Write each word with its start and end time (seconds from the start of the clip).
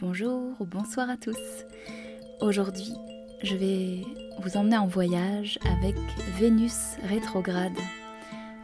bonjour 0.00 0.54
ou 0.60 0.64
bonsoir 0.64 1.10
à 1.10 1.16
tous. 1.16 1.36
Aujourd'hui, 2.40 2.92
je 3.42 3.56
vais 3.56 4.04
vous 4.42 4.56
emmener 4.56 4.76
en 4.76 4.86
voyage 4.86 5.58
avec 5.64 5.96
Vénus 6.38 6.96
rétrograde. 7.08 7.76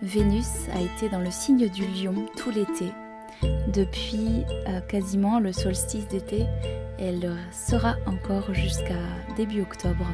Vénus 0.02 0.68
a 0.72 0.80
été 0.80 1.08
dans 1.08 1.20
le 1.20 1.30
signe 1.30 1.68
du 1.68 1.86
lion 1.86 2.26
tout 2.36 2.50
l'été. 2.50 2.92
Depuis 3.72 4.44
euh, 4.68 4.80
quasiment 4.82 5.40
le 5.40 5.52
solstice 5.52 6.06
d'été, 6.08 6.44
elle 6.98 7.36
sera 7.52 7.96
encore 8.06 8.54
jusqu'à 8.54 9.00
début 9.36 9.62
octobre. 9.62 10.06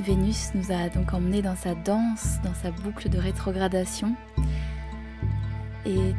Vénus 0.00 0.52
nous 0.54 0.72
a 0.72 0.88
donc 0.88 1.12
emmenés 1.12 1.42
dans 1.42 1.56
sa 1.56 1.74
danse, 1.74 2.38
dans 2.42 2.54
sa 2.54 2.70
boucle 2.70 3.08
de 3.08 3.18
rétrogradation. 3.18 4.14
Et 5.86 6.14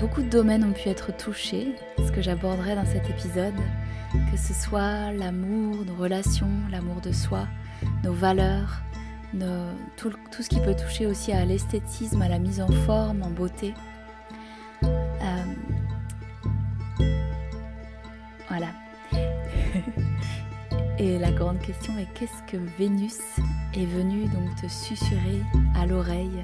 Beaucoup 0.00 0.22
de 0.22 0.28
domaines 0.28 0.64
ont 0.64 0.72
pu 0.72 0.88
être 0.88 1.16
touchés, 1.16 1.74
ce 1.98 2.10
que 2.10 2.22
j'aborderai 2.22 2.74
dans 2.74 2.86
cet 2.86 3.08
épisode, 3.10 3.54
que 4.12 4.36
ce 4.36 4.54
soit 4.54 5.12
l'amour, 5.12 5.84
nos 5.84 5.94
relations, 5.94 6.50
l'amour 6.70 7.00
de 7.00 7.12
soi, 7.12 7.46
nos 8.04 8.12
valeurs, 8.12 8.82
tout, 9.96 10.12
ce 10.42 10.48
qui 10.48 10.60
peut 10.60 10.74
toucher 10.74 11.06
aussi 11.06 11.32
à 11.32 11.44
l'esthétisme, 11.44 12.22
à 12.22 12.28
la 12.28 12.38
mise 12.38 12.60
en 12.60 12.68
forme, 12.68 13.22
en 13.22 13.30
beauté. 13.30 13.74
Euh, 14.82 15.44
voilà. 18.48 18.68
Et 20.98 21.18
la 21.18 21.30
grande 21.30 21.58
question 21.60 21.98
est 21.98 22.06
qu'est-ce 22.14 22.42
que 22.50 22.56
Vénus 22.78 23.18
est 23.74 23.84
venue 23.84 24.24
donc 24.28 24.54
te 24.60 24.66
susurrer 24.66 25.42
à 25.74 25.86
l'oreille 25.86 26.42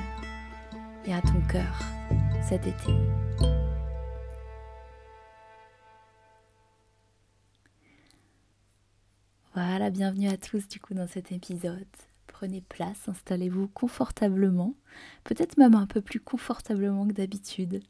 et 1.07 1.15
à 1.15 1.23
ton 1.23 1.41
cœur 1.49 1.81
cet 2.43 2.67
été? 2.67 2.93
Voilà, 9.55 9.91
bienvenue 9.91 10.29
à 10.29 10.39
tous 10.39 10.67
du 10.67 10.81
coup 10.81 10.95
dans 10.95 11.07
cet 11.07 11.31
épisode. 11.31 11.87
Prenez 12.27 12.63
place, 12.63 13.09
installez-vous 13.09 13.69
confortablement, 13.69 14.75
peut-être 15.25 15.59
même 15.59 15.75
un 15.75 15.87
peu 15.87 16.01
plus 16.01 16.21
confortablement 16.21 17.07
que 17.07 17.13
d'habitude. 17.13 17.83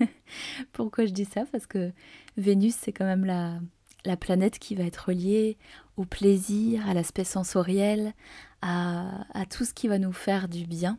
Pourquoi 0.72 1.04
je 1.04 1.12
dis 1.12 1.26
ça? 1.26 1.44
Parce 1.52 1.66
que 1.66 1.92
Vénus, 2.38 2.74
c'est 2.74 2.92
quand 2.92 3.04
même 3.04 3.26
la, 3.26 3.60
la 4.06 4.16
planète 4.16 4.58
qui 4.58 4.74
va 4.74 4.84
être 4.84 5.08
reliée 5.08 5.58
au 5.96 6.04
plaisir, 6.04 6.88
à 6.88 6.94
l'aspect 6.94 7.24
sensoriel, 7.24 8.14
à 8.62 9.44
tout 9.50 9.64
ce 9.64 9.74
qui 9.74 9.88
va 9.88 9.98
nous 9.98 10.12
faire 10.12 10.48
du 10.48 10.64
bien, 10.66 10.98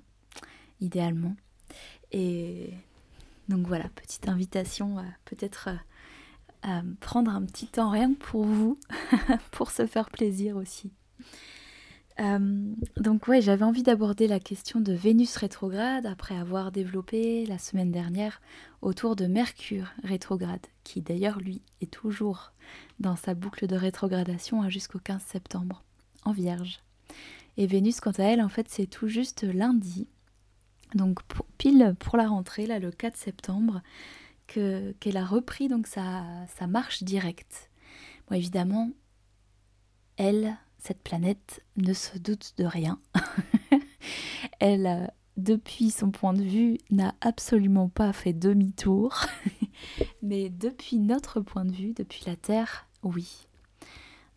idéalement. 0.82 1.36
Et 2.12 2.74
donc 3.52 3.68
voilà, 3.68 3.90
petite 3.90 4.28
invitation 4.30 4.98
à 4.98 5.04
peut-être 5.26 5.68
euh, 5.70 5.76
à 6.64 6.82
prendre 7.00 7.32
un 7.32 7.44
petit 7.44 7.68
temps 7.68 7.90
rien 7.90 8.14
pour 8.14 8.46
vous, 8.46 8.80
pour 9.52 9.72
se 9.72 9.86
faire 9.86 10.10
plaisir 10.10 10.56
aussi. 10.56 10.92
Euh, 12.20 12.74
donc 12.98 13.28
ouais, 13.28 13.42
j'avais 13.42 13.66
envie 13.66 13.84
d'aborder 13.84 14.28
la 14.28 14.40
question 14.40 14.80
de 14.80 14.94
Vénus 14.94 15.36
rétrograde 15.36 16.06
après 16.06 16.36
avoir 16.36 16.72
développé 16.72 17.46
la 17.46 17.58
semaine 17.58 17.92
dernière 17.92 18.42
autour 18.82 19.16
de 19.16 19.26
Mercure 19.26 19.92
rétrograde, 20.04 20.66
qui 20.84 21.02
d'ailleurs 21.02 21.40
lui 21.40 21.62
est 21.82 21.92
toujours 21.92 22.54
dans 23.00 23.16
sa 23.16 23.34
boucle 23.34 23.68
de 23.68 23.76
rétrogradation 23.76 24.70
jusqu'au 24.70 25.00
15 25.00 25.22
septembre, 25.24 25.84
en 26.24 26.32
Vierge. 26.32 26.80
Et 27.58 27.68
Vénus, 27.68 28.00
quant 28.00 28.12
à 28.12 28.24
elle, 28.24 28.42
en 28.42 28.50
fait, 28.50 28.68
c'est 28.70 28.88
tout 28.88 29.08
juste 29.08 29.44
lundi, 29.44 30.08
donc 30.96 31.20
pile 31.58 31.96
pour 32.00 32.18
la 32.18 32.28
rentrée, 32.28 32.68
le 32.68 32.92
4 32.92 33.16
septembre, 33.16 33.82
qu'elle 34.48 35.18
a 35.18 35.26
repris 35.26 35.68
donc 35.68 35.88
sa, 35.88 36.48
marche 36.68 37.04
directe. 37.04 37.70
Bon, 38.28 38.36
évidemment, 38.36 38.92
elle, 40.18 40.58
cette 40.78 41.02
planète, 41.02 41.64
ne 41.78 41.94
se 41.94 42.18
doute 42.18 42.54
de 42.58 42.66
rien. 42.66 43.00
elle, 44.60 44.88
euh, 44.88 45.08
depuis 45.38 45.90
son 45.90 46.12
point 46.12 46.34
de 46.34 46.44
vue, 46.44 46.78
n'a 46.90 47.16
absolument 47.22 47.90
pas 47.90 48.14
fait 48.14 48.34
demi-tour. 48.34 49.26
Mais 50.22 50.50
depuis 50.50 50.98
notre 50.98 51.40
point 51.40 51.66
de 51.66 51.72
vue, 51.72 51.94
depuis 51.94 52.24
la 52.26 52.36
Terre, 52.36 52.88
oui. 53.04 53.48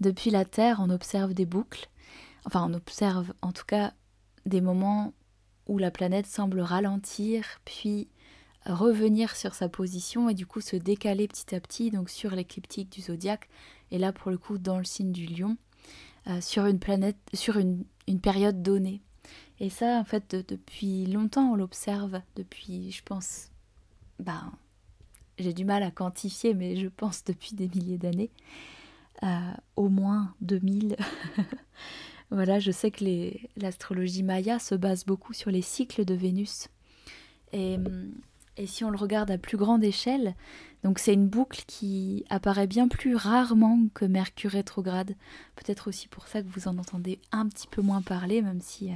Depuis 0.01 0.31
la 0.31 0.45
Terre, 0.45 0.79
on 0.81 0.91
observe 0.91 1.35
des 1.35 1.47
boucles. 1.47 1.89
Enfin, 2.47 2.67
on 2.69 2.75
observe 2.75 3.33
en 3.43 3.53
tout 3.53 3.65
cas 3.67 3.93
des 4.47 4.61
moments 4.61 5.13
où 5.67 5.79
la 5.79 5.91
planète 5.91 6.27
semble 6.27 6.61
ralentir, 6.61 7.45
puis 7.65 8.09
revenir 8.67 9.37
sur 9.37 9.55
sa 9.55 9.69
position 9.69 10.29
et 10.29 10.35
du 10.35 10.47
coup 10.47 10.61
se 10.61 10.77
décaler 10.77 11.29
petit 11.29 11.55
à 11.55 11.61
petit 11.61 11.91
donc 11.91 12.09
sur 12.09 12.31
l'écliptique 12.31 12.91
du 12.91 13.03
zodiaque 13.03 13.49
et 13.91 13.99
là 13.99 14.13
pour 14.13 14.31
le 14.31 14.39
coup 14.39 14.59
dans 14.59 14.79
le 14.79 14.85
signe 14.85 15.13
du 15.13 15.27
lion 15.27 15.57
euh, 16.29 16.41
sur 16.41 16.65
une 16.67 16.79
planète 16.79 17.19
sur 17.35 17.59
une, 17.59 17.85
période 18.23 18.63
donnée. 18.63 19.03
Et 19.61 19.71
ça 19.71 19.99
en 19.99 20.05
fait 20.05 20.35
depuis 20.49 21.07
longtemps 21.07 21.53
on 21.53 21.57
l'observe 21.57 22.21
depuis 22.37 22.91
je 22.91 23.03
pense 23.03 23.51
ben 24.19 24.53
j'ai 25.39 25.53
du 25.53 25.65
mal 25.65 25.83
à 25.83 25.91
quantifier 25.91 26.55
mais 26.55 26.77
je 26.77 26.89
pense 26.89 27.25
depuis 27.25 27.55
des 27.55 27.69
milliers 27.69 27.99
d'années 27.99 28.31
euh, 29.23 29.53
au 29.77 29.89
moins 29.89 30.35
2000 30.41 30.97
voilà 32.35 32.59
je 32.59 32.71
sais 32.71 32.91
que 32.91 33.05
l'astrologie 33.57 34.23
maya 34.23 34.59
se 34.59 34.75
base 34.75 35.05
beaucoup 35.05 35.33
sur 35.33 35.51
les 35.51 35.63
cycles 35.63 36.05
de 36.05 36.15
Vénus 36.15 36.69
et 37.53 37.77
hum, 37.77 38.13
et 38.57 38.67
si 38.67 38.85
on 38.85 38.91
le 38.91 38.97
regarde 38.97 39.31
à 39.31 39.39
plus 39.39 39.57
grande 39.57 39.83
échelle, 39.83 40.35
donc 40.85 40.99
c'est 40.99 41.13
une 41.13 41.27
boucle 41.27 41.65
qui 41.67 42.25
apparaît 42.31 42.67
bien 42.67 42.87
plus 42.89 43.17
rarement 43.17 43.81
que 43.95 44.05
Mercure 44.05 44.53
rétrograde. 44.53 45.17
Peut-être 45.57 45.89
aussi 45.89 46.09
pour 46.09 46.29
ça 46.29 46.43
que 46.43 46.49
vous 46.49 46.69
en 46.69 46.79
entendez 46.79 47.21
un 47.33 47.49
petit 47.49 47.67
peu 47.67 47.83
moins 47.83 48.03
parler, 48.03 48.43
même 48.43 48.61
si 48.61 48.91
euh, 48.91 48.95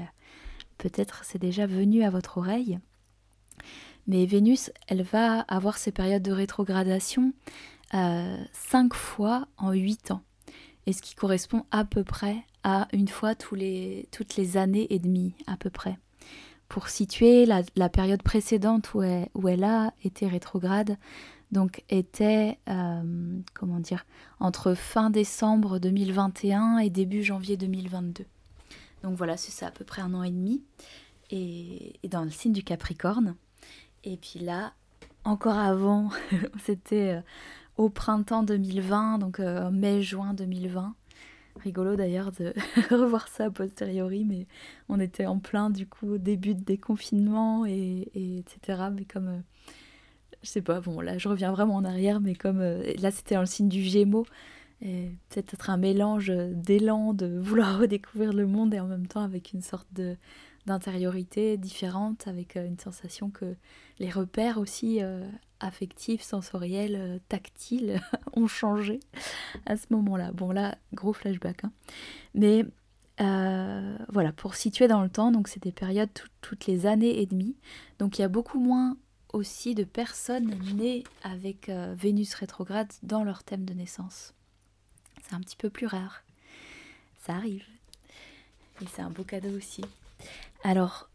peut-être 0.78 1.24
c'est 1.24 1.40
déjà 1.40 1.66
venu 1.66 2.04
à 2.04 2.10
votre 2.10 2.38
oreille. 2.38 2.78
Mais 4.06 4.26
Vénus, 4.26 4.70
elle 4.86 5.02
va 5.02 5.40
avoir 5.40 5.76
ses 5.76 5.92
périodes 5.92 6.22
de 6.22 6.32
rétrogradation 6.32 7.32
euh, 7.94 8.36
cinq 8.52 8.94
fois 8.94 9.48
en 9.56 9.72
huit 9.72 10.12
ans. 10.12 10.22
Et 10.88 10.94
ce 10.94 11.02
qui 11.02 11.14
correspond 11.14 11.66
à 11.70 11.84
peu 11.84 12.02
près 12.02 12.46
à 12.64 12.88
une 12.94 13.08
fois 13.08 13.34
tous 13.34 13.54
les, 13.54 14.08
toutes 14.10 14.36
les 14.36 14.56
années 14.56 14.86
et 14.88 14.98
demie, 14.98 15.34
à 15.46 15.58
peu 15.58 15.68
près 15.68 15.98
pour 16.70 16.88
situer 16.88 17.44
la, 17.44 17.88
période 17.90 18.22
précédente 18.22 18.94
où 18.94 19.02
elle, 19.02 19.64
a 19.64 19.92
été 20.02 20.26
rétrograde, 20.26 20.96
donc 21.52 21.82
était, 21.90 22.58
euh, 22.70 23.38
comment 23.52 23.80
dire, 23.80 24.06
entre 24.40 24.72
fin 24.72 25.10
décembre 25.10 25.78
2021 25.78 26.78
et 26.78 26.88
début 26.88 27.22
janvier 27.22 27.58
2022. 27.58 28.24
Donc 29.02 29.14
voilà, 29.14 29.36
c'est 29.36 29.52
ça, 29.52 29.66
à 29.66 29.70
peu 29.70 29.84
près 29.84 30.00
un 30.00 30.14
an 30.14 30.22
et 30.22 30.30
demi, 30.30 30.62
et, 31.30 31.98
dans 32.08 32.24
le 32.24 32.30
signe 32.30 32.52
du 32.54 32.62
Capricorne. 32.62 33.36
Et 34.04 34.16
puis 34.16 34.40
là, 34.40 34.72
encore 35.24 35.58
avant, 35.58 36.08
c'était 36.64 37.16
euh, 37.16 37.20
au 37.78 37.88
printemps 37.88 38.42
2020, 38.42 39.18
donc 39.18 39.40
euh, 39.40 39.70
mai-juin 39.70 40.34
2020, 40.34 40.94
rigolo 41.56 41.96
d'ailleurs 41.96 42.32
de 42.32 42.52
revoir 42.90 43.28
ça 43.28 43.46
a 43.46 43.50
posteriori, 43.50 44.24
mais 44.24 44.46
on 44.88 45.00
était 45.00 45.26
en 45.26 45.38
plein 45.38 45.70
du 45.70 45.86
coup 45.86 46.18
début 46.18 46.54
de 46.54 46.62
déconfinement 46.62 47.64
et, 47.64 48.10
etc. 48.14 48.82
Mais 48.92 49.04
comme 49.04 49.28
euh, 49.28 49.40
je 50.42 50.50
sais 50.50 50.62
pas, 50.62 50.80
bon 50.80 51.00
là 51.00 51.16
je 51.18 51.28
reviens 51.28 51.52
vraiment 51.52 51.76
en 51.76 51.84
arrière, 51.84 52.20
mais 52.20 52.34
comme 52.34 52.60
euh, 52.60 52.82
là 52.98 53.10
c'était 53.10 53.36
dans 53.36 53.42
le 53.42 53.46
signe 53.46 53.68
du 53.68 53.82
Gémeaux, 53.82 54.26
peut-être 54.80 55.70
un 55.70 55.76
mélange 55.76 56.30
d'élan 56.30 57.14
de 57.14 57.38
vouloir 57.40 57.78
redécouvrir 57.78 58.32
le 58.32 58.46
monde 58.46 58.74
et 58.74 58.80
en 58.80 58.86
même 58.86 59.06
temps 59.06 59.22
avec 59.22 59.52
une 59.52 59.62
sorte 59.62 59.88
de 59.94 60.16
d'intériorité 60.68 61.56
différente, 61.56 62.28
avec 62.28 62.56
euh, 62.56 62.66
une 62.66 62.78
sensation 62.78 63.30
que 63.30 63.56
les 63.98 64.10
repères 64.10 64.58
aussi 64.58 65.00
affectifs, 65.60 66.22
sensoriels, 66.22 66.96
euh, 66.96 67.18
tactiles 67.28 68.00
ont 68.34 68.46
changé 68.46 69.00
à 69.66 69.76
ce 69.76 69.86
moment-là. 69.90 70.32
Bon 70.32 70.50
là, 70.50 70.76
gros 70.94 71.12
flashback. 71.12 71.64
Hein. 71.64 71.72
Mais 72.34 72.64
euh, 73.20 73.96
voilà, 74.08 74.32
pour 74.32 74.54
situer 74.54 74.88
dans 74.88 75.02
le 75.02 75.08
temps, 75.08 75.32
donc 75.32 75.48
c'est 75.48 75.62
des 75.62 75.72
périodes 75.72 76.10
toutes 76.40 76.66
les 76.66 76.86
années 76.86 77.20
et 77.20 77.26
demie. 77.26 77.56
Donc 77.98 78.18
il 78.18 78.22
y 78.22 78.24
a 78.24 78.28
beaucoup 78.28 78.60
moins 78.60 78.96
aussi 79.32 79.74
de 79.74 79.84
personnes 79.84 80.58
nées 80.76 81.04
avec 81.22 81.68
euh, 81.68 81.94
Vénus 81.96 82.34
rétrograde 82.34 82.92
dans 83.02 83.24
leur 83.24 83.42
thème 83.42 83.64
de 83.64 83.74
naissance. 83.74 84.34
C'est 85.22 85.34
un 85.34 85.40
petit 85.40 85.56
peu 85.56 85.70
plus 85.70 85.86
rare. 85.86 86.22
Ça 87.26 87.34
arrive. 87.34 87.64
Et 88.80 88.86
c'est 88.94 89.02
un 89.02 89.10
beau 89.10 89.24
cadeau 89.24 89.54
aussi. 89.56 89.82
Alors, 90.62 91.10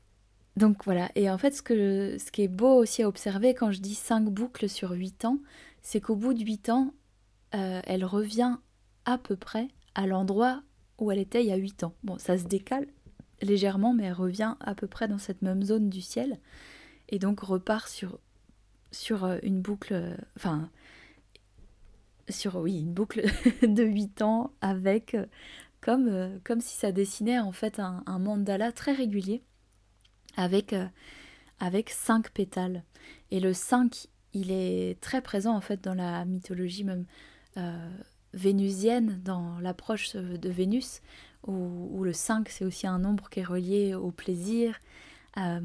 donc 0.55 0.85
voilà, 0.85 1.09
et 1.15 1.29
en 1.31 1.38
fait 1.38 1.51
ce, 1.51 1.63
que, 1.63 2.17
ce 2.19 2.31
qui 2.31 2.44
est 2.44 2.47
beau 2.47 2.75
aussi 2.75 3.01
à 3.01 3.07
observer 3.07 3.55
quand 3.55 3.71
je 3.71 3.79
dis 3.79 3.95
5 3.95 4.25
boucles 4.25 4.69
sur 4.69 4.91
8 4.91 5.25
ans, 5.25 5.39
c'est 5.81 6.00
qu'au 6.00 6.15
bout 6.15 6.33
de 6.33 6.44
8 6.44 6.69
ans, 6.69 6.94
euh, 7.55 7.81
elle 7.85 8.05
revient 8.05 8.57
à 9.05 9.17
peu 9.17 9.35
près 9.35 9.69
à 9.95 10.05
l'endroit 10.05 10.61
où 11.00 11.11
elle 11.11 11.19
était 11.19 11.44
il 11.44 11.47
y 11.47 11.51
a 11.51 11.57
8 11.57 11.83
ans. 11.85 11.94
Bon, 12.03 12.19
ça 12.19 12.38
se 12.38 12.45
décale 12.45 12.88
légèrement, 13.41 13.94
mais 13.94 14.03
elle 14.03 14.13
revient 14.13 14.55
à 14.59 14.75
peu 14.75 14.88
près 14.88 15.07
dans 15.07 15.17
cette 15.17 15.41
même 15.41 15.63
zone 15.63 15.89
du 15.89 16.01
ciel, 16.01 16.39
et 17.09 17.17
donc 17.17 17.39
repart 17.39 17.89
sur, 17.89 18.19
sur 18.91 19.25
euh, 19.25 19.39
une 19.41 19.59
boucle, 19.59 19.94
euh, 19.94 20.15
enfin, 20.38 20.69
sur 22.29 22.57
oui, 22.57 22.79
une 22.79 22.94
boucle 22.94 23.23
de 23.63 23.83
8 23.83 24.21
ans 24.21 24.51
avec 24.61 25.17
comme, 25.81 26.39
comme 26.44 26.61
si 26.61 26.77
ça 26.77 26.91
dessinait 26.91 27.39
en 27.39 27.51
fait 27.51 27.79
un, 27.79 28.03
mandala 28.19 28.71
très 28.71 28.94
régulier 28.94 29.44
avec, 30.35 30.74
euh, 30.74 30.88
avec 31.59 31.89
5 31.89 32.31
pétales. 32.31 32.83
Et 33.31 33.39
le 33.39 33.53
5, 33.53 34.07
il 34.33 34.51
est 34.51 35.00
très 35.01 35.21
présent 35.21 35.56
en 35.56 35.62
fait 35.62 35.83
dans 35.83 35.94
la 35.94 36.25
mythologie 36.25 36.83
même 36.83 37.06
euh, 37.57 37.89
vénusienne, 38.33 39.21
dans 39.24 39.59
l'approche 39.59 40.15
de 40.15 40.50
Vénus, 40.50 41.01
où, 41.45 42.03
le 42.03 42.13
5 42.13 42.50
c'est 42.50 42.65
aussi 42.65 42.88
un 42.88 43.00
nombre 43.00 43.30
qui 43.30 43.41
est 43.41 43.44
relié 43.44 43.94
au 43.94 44.12
plaisir, 44.12 44.80
à, 45.35 45.59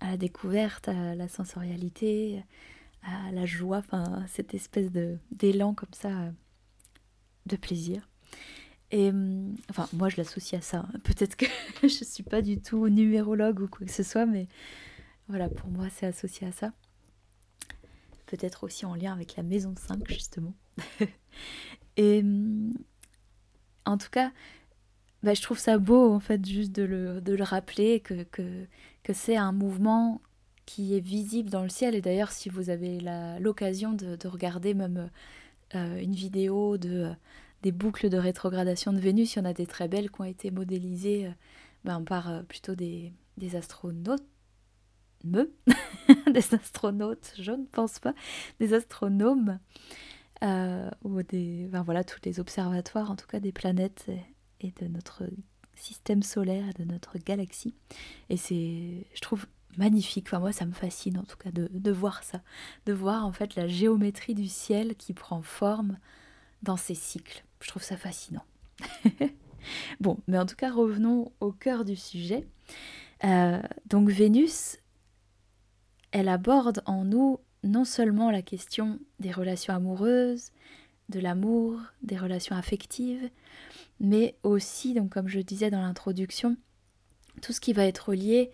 la 0.00 0.16
découverte, 0.16 0.88
à 0.88 1.14
la 1.14 1.28
sensorialité, 1.28 2.42
à 3.02 3.32
la 3.32 3.44
joie, 3.46 3.78
enfin 3.78 4.24
cette 4.28 4.54
espèce 4.54 4.90
d'élan 5.30 5.74
comme 5.74 5.92
ça 5.92 6.32
de 7.46 7.56
plaisir. 7.56 8.08
Et 8.92 9.10
hum, 9.10 9.56
enfin, 9.70 9.88
moi 9.92 10.08
je 10.08 10.16
l'associe 10.16 10.60
à 10.60 10.64
ça. 10.64 10.86
Peut-être 11.04 11.36
que 11.36 11.46
je 11.82 11.86
ne 11.86 11.88
suis 11.88 12.22
pas 12.22 12.42
du 12.42 12.60
tout 12.60 12.88
numérologue 12.88 13.60
ou 13.60 13.68
quoi 13.68 13.86
que 13.86 13.92
ce 13.92 14.02
soit, 14.02 14.26
mais 14.26 14.48
voilà, 15.28 15.48
pour 15.48 15.68
moi 15.68 15.86
c'est 15.90 16.06
associé 16.06 16.46
à 16.46 16.52
ça. 16.52 16.72
Peut-être 18.26 18.64
aussi 18.64 18.86
en 18.86 18.94
lien 18.94 19.12
avec 19.12 19.36
la 19.36 19.42
maison 19.42 19.74
5, 19.76 20.08
justement. 20.08 20.54
Et 21.96 22.20
hum, 22.20 22.72
en 23.84 23.98
tout 23.98 24.10
cas, 24.10 24.32
bah, 25.22 25.34
je 25.34 25.42
trouve 25.42 25.58
ça 25.58 25.78
beau, 25.78 26.12
en 26.12 26.20
fait, 26.20 26.44
juste 26.44 26.72
de 26.72 26.82
le, 26.82 27.20
de 27.20 27.34
le 27.34 27.44
rappeler, 27.44 28.00
que, 28.00 28.24
que, 28.24 28.66
que 29.02 29.12
c'est 29.12 29.36
un 29.36 29.52
mouvement 29.52 30.20
qui 30.66 30.96
est 30.96 31.00
visible 31.00 31.48
dans 31.50 31.62
le 31.62 31.68
ciel. 31.68 31.94
Et 31.94 32.00
d'ailleurs, 32.00 32.32
si 32.32 32.48
vous 32.48 32.70
avez 32.70 33.00
l'occasion 33.40 33.92
de, 33.92 34.16
de, 34.16 34.28
regarder 34.28 34.74
même 34.74 35.10
euh, 35.74 35.98
une 36.00 36.14
vidéo 36.14 36.76
de 36.76 37.10
des 37.62 37.72
boucles 37.72 38.08
de 38.08 38.16
rétrogradation 38.16 38.92
de 38.92 38.98
Vénus. 38.98 39.34
Il 39.34 39.38
y 39.38 39.42
en 39.42 39.44
a 39.44 39.52
des 39.52 39.66
très 39.66 39.88
belles 39.88 40.10
qui 40.10 40.20
ont 40.20 40.24
été 40.24 40.50
modélisées 40.50 41.26
euh, 41.26 41.30
ben, 41.84 42.02
par 42.02 42.30
euh, 42.30 42.42
plutôt 42.42 42.74
des, 42.74 43.12
astronautes. 43.54 44.24
Me? 45.24 45.52
Des 46.32 46.54
astronautes, 46.54 47.32
je 47.38 47.52
ne 47.52 47.64
pense 47.64 47.98
pas, 47.98 48.14
des 48.60 48.74
astronomes, 48.74 49.58
euh, 50.44 50.90
ou 51.02 51.22
des, 51.22 51.66
ben 51.68 51.82
voilà, 51.82 52.04
tous 52.04 52.20
les 52.24 52.38
observatoires, 52.38 53.10
en 53.10 53.16
tout 53.16 53.26
cas 53.26 53.40
des 53.40 53.50
planètes 53.50 54.06
et, 54.60 54.72
de 54.80 54.86
notre 54.86 55.24
système 55.74 56.22
solaire, 56.22 56.66
de 56.78 56.84
notre 56.84 57.18
galaxie. 57.18 57.74
Et 58.28 58.36
c'est, 58.36 59.06
je 59.14 59.20
trouve, 59.20 59.46
magnifique. 59.78 60.26
Enfin, 60.28 60.40
moi, 60.40 60.52
ça 60.52 60.66
me 60.66 60.72
fascine 60.72 61.18
en 61.18 61.24
tout 61.24 61.36
cas 61.36 61.50
de, 61.50 61.90
voir 61.90 62.22
ça, 62.22 62.40
de 62.86 62.92
voir 62.92 63.24
en 63.24 63.32
fait 63.32 63.54
la 63.56 63.68
géométrie 63.68 64.34
du 64.34 64.48
ciel 64.48 64.94
qui 64.96 65.14
prend 65.14 65.42
forme 65.42 65.98
dans 66.66 66.76
ces 66.76 66.94
cycles. 66.94 67.44
Je 67.60 67.68
trouve 67.68 67.82
ça 67.82 67.96
fascinant. 67.96 68.44
bon, 70.00 70.18
mais 70.26 70.38
en 70.38 70.44
tout 70.44 70.56
cas, 70.56 70.70
revenons 70.70 71.32
au 71.40 71.52
cœur 71.52 71.84
du 71.84 71.96
sujet. 71.96 72.46
Euh, 73.24 73.62
donc 73.86 74.10
Vénus, 74.10 74.78
elle 76.10 76.28
aborde 76.28 76.82
en 76.84 77.04
nous 77.04 77.40
non 77.62 77.84
seulement 77.84 78.30
la 78.30 78.42
question 78.42 78.98
des 79.18 79.32
relations 79.32 79.74
amoureuses, 79.74 80.50
de 81.08 81.20
l'amour, 81.20 81.80
des 82.02 82.18
relations 82.18 82.56
affectives, 82.56 83.30
mais 84.00 84.36
aussi, 84.42 84.92
donc 84.92 85.10
comme 85.10 85.28
je 85.28 85.40
disais 85.40 85.70
dans 85.70 85.80
l'introduction, 85.80 86.56
tout 87.42 87.52
ce 87.52 87.60
qui 87.60 87.72
va 87.72 87.86
être 87.86 88.12
lié 88.12 88.50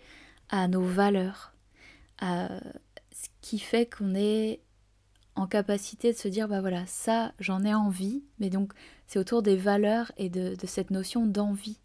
à 0.49 0.67
nos 0.67 0.83
valeurs, 0.83 1.53
à 2.19 2.49
ce 3.11 3.27
qui 3.41 3.59
fait 3.59 3.87
qu'on 3.87 4.13
est 4.15 4.61
en 5.35 5.47
capacité 5.47 6.13
de 6.13 6.17
se 6.17 6.27
dire 6.27 6.47
bah 6.47 6.61
voilà 6.61 6.85
ça 6.85 7.33
j'en 7.39 7.63
ai 7.63 7.73
envie 7.73 8.23
mais 8.39 8.49
donc 8.49 8.73
c'est 9.07 9.19
autour 9.19 9.41
des 9.41 9.55
valeurs 9.55 10.11
et 10.17 10.29
de, 10.29 10.55
cette 10.65 10.91
notion 10.91 11.25
d'envie. 11.25 11.79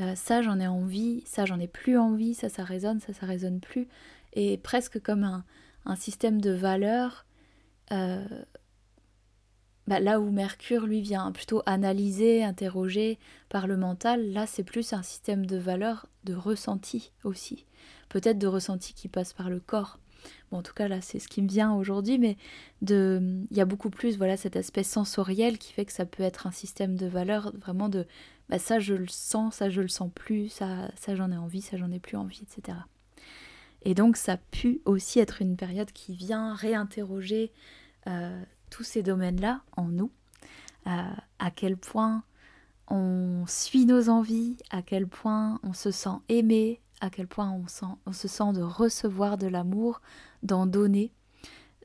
Euh, 0.00 0.14
ça 0.14 0.42
j'en 0.42 0.60
ai 0.60 0.66
envie 0.68 1.22
ça 1.26 1.44
j'en 1.44 1.58
ai 1.58 1.66
plus 1.66 1.98
envie 1.98 2.34
ça 2.34 2.48
ça 2.48 2.64
résonne 2.64 3.00
ça 3.00 3.12
ça 3.12 3.26
résonne 3.26 3.60
plus. 3.60 3.88
Et 4.34 4.58
presque 4.58 5.00
comme 5.00 5.24
un, 5.24 5.44
système 5.96 6.40
de 6.40 6.50
valeurs 6.50 7.24
euh, 7.92 8.22
bah, 9.86 10.00
là 10.00 10.20
où 10.20 10.30
Mercure 10.30 10.86
lui 10.86 11.00
vient 11.00 11.32
plutôt 11.32 11.62
analyser 11.64 12.44
interroger 12.44 13.18
par 13.48 13.66
le 13.66 13.76
mental 13.76 14.32
là 14.32 14.46
c'est 14.46 14.64
plus 14.64 14.92
un 14.92 15.02
système 15.02 15.46
de 15.46 15.56
valeurs 15.56 16.06
de 16.24 16.34
ressenti 16.34 17.12
aussi. 17.24 17.64
Peut-être 18.08 18.38
de 18.38 18.46
ressenti 18.46 18.94
qui 18.94 19.08
passe 19.08 19.32
par 19.32 19.50
le 19.50 19.60
corps 19.60 19.98
En 20.50 20.62
tout 20.62 20.72
cas, 20.74 20.88
là, 20.88 21.00
c'est 21.00 21.18
ce 21.18 21.28
qui 21.28 21.42
me 21.42 21.48
vient 21.48 21.74
aujourd'hui, 21.74 22.18
mais 22.18 22.36
de, 22.82 23.44
il 23.50 23.56
y 23.56 23.60
a 23.60 23.64
beaucoup 23.64 23.90
plus, 23.90 24.16
voilà, 24.16 24.36
cet 24.36 24.56
aspect 24.56 24.82
sensoriel 24.82 25.58
qui 25.58 25.72
fait 25.72 25.84
que 25.84 25.92
ça 25.92 26.06
peut 26.06 26.22
être 26.22 26.46
un 26.46 26.52
système 26.52 26.96
de 26.96 27.06
valeurs, 27.06 27.52
vraiment 27.56 27.88
de, 27.88 28.06
bah, 28.48 28.58
ça, 28.58 28.78
je 28.78 28.94
le 28.94 29.08
sens, 29.08 29.56
ça, 29.56 29.70
je 29.70 29.80
le 29.80 29.88
sens 29.88 30.10
plus, 30.14 30.48
ça, 30.48 30.90
ça 30.96 31.14
j'en 31.14 31.30
ai 31.30 31.36
envie, 31.36 31.60
ça, 31.60 31.76
j'en 31.76 31.90
ai 31.90 31.98
plus 31.98 32.16
envie, 32.16 32.42
etc. 32.42 32.78
Et 33.82 33.94
donc, 33.94 34.16
ça 34.16 34.36
pu 34.36 34.80
aussi 34.84 35.20
être 35.20 35.42
une 35.42 35.56
période 35.56 35.92
qui 35.92 36.14
vient 36.14 36.54
réinterroger 36.54 37.52
euh, 38.06 38.42
tous 38.70 38.84
ces 38.84 39.02
domaines-là 39.02 39.62
en 39.76 39.84
nous, 39.84 40.10
euh, 40.86 41.02
à 41.38 41.50
quel 41.50 41.76
point 41.76 42.22
on 42.88 43.44
suit 43.46 43.84
nos 43.84 44.08
envies, 44.08 44.56
à 44.70 44.82
quel 44.82 45.06
point 45.06 45.60
on 45.62 45.72
se 45.72 45.90
sent 45.90 46.16
aimé, 46.28 46.80
à 47.00 47.10
quel 47.10 47.26
point 47.26 47.50
on, 48.06 48.12
se 48.12 48.28
sent 48.28 48.52
de 48.54 48.62
recevoir 48.62 49.38
de 49.38 49.46
l'amour, 49.46 50.00
d'en 50.42 50.66
donner. 50.66 51.12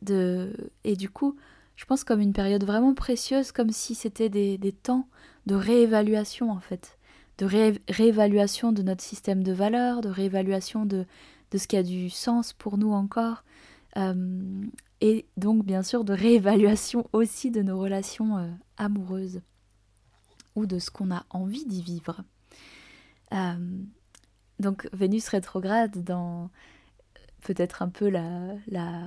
De... 0.02 0.72
Et 0.84 0.96
du 0.96 1.10
coup, 1.10 1.36
je 1.76 1.86
pense 1.86 2.04
comme 2.04 2.20
une 2.20 2.34
période 2.34 2.64
vraiment 2.64 2.94
précieuse, 2.94 3.52
comme 3.52 3.72
si 3.72 3.96
c'était 3.96 4.30
des, 4.30 4.72
temps 4.72 5.08
de 5.46 5.56
réévaluation 5.56 6.52
en 6.52 6.60
fait, 6.60 6.98
de 7.38 7.48
réévaluation 7.90 8.72
de 8.72 8.82
notre 8.82 9.04
système 9.04 9.44
de 9.44 9.52
valeurs, 9.52 10.02
de 10.02 10.10
réévaluation 10.10 10.86
de, 10.86 11.06
de 11.52 11.58
ce 11.58 11.68
qui 11.68 11.78
a 11.78 11.84
du 11.84 12.10
sens 12.10 12.54
pour 12.54 12.78
nous 12.78 12.92
encore, 12.92 13.44
euh, 13.98 14.64
et 15.02 15.26
donc 15.38 15.66
bien 15.66 15.84
sûr 15.84 16.04
de 16.04 16.14
réévaluation 16.14 17.08
aussi 17.14 17.52
de 17.52 17.62
nos 17.62 17.80
relations 17.80 18.38
euh, 18.38 18.50
amoureuses 18.78 19.42
ou 20.56 20.66
de 20.66 20.80
ce 20.80 20.92
qu'on 20.92 21.12
a 21.12 21.26
envie 21.30 21.66
d'y 21.66 21.82
vivre. 21.82 22.24
Euh, 23.34 23.84
donc 24.60 24.88
Vénus 24.94 25.28
rétrograde 25.28 26.04
dans 26.04 26.50
peut-être 27.42 27.82
un 27.82 27.90
peu 27.90 28.10
la, 28.10 28.54
la 28.68 29.02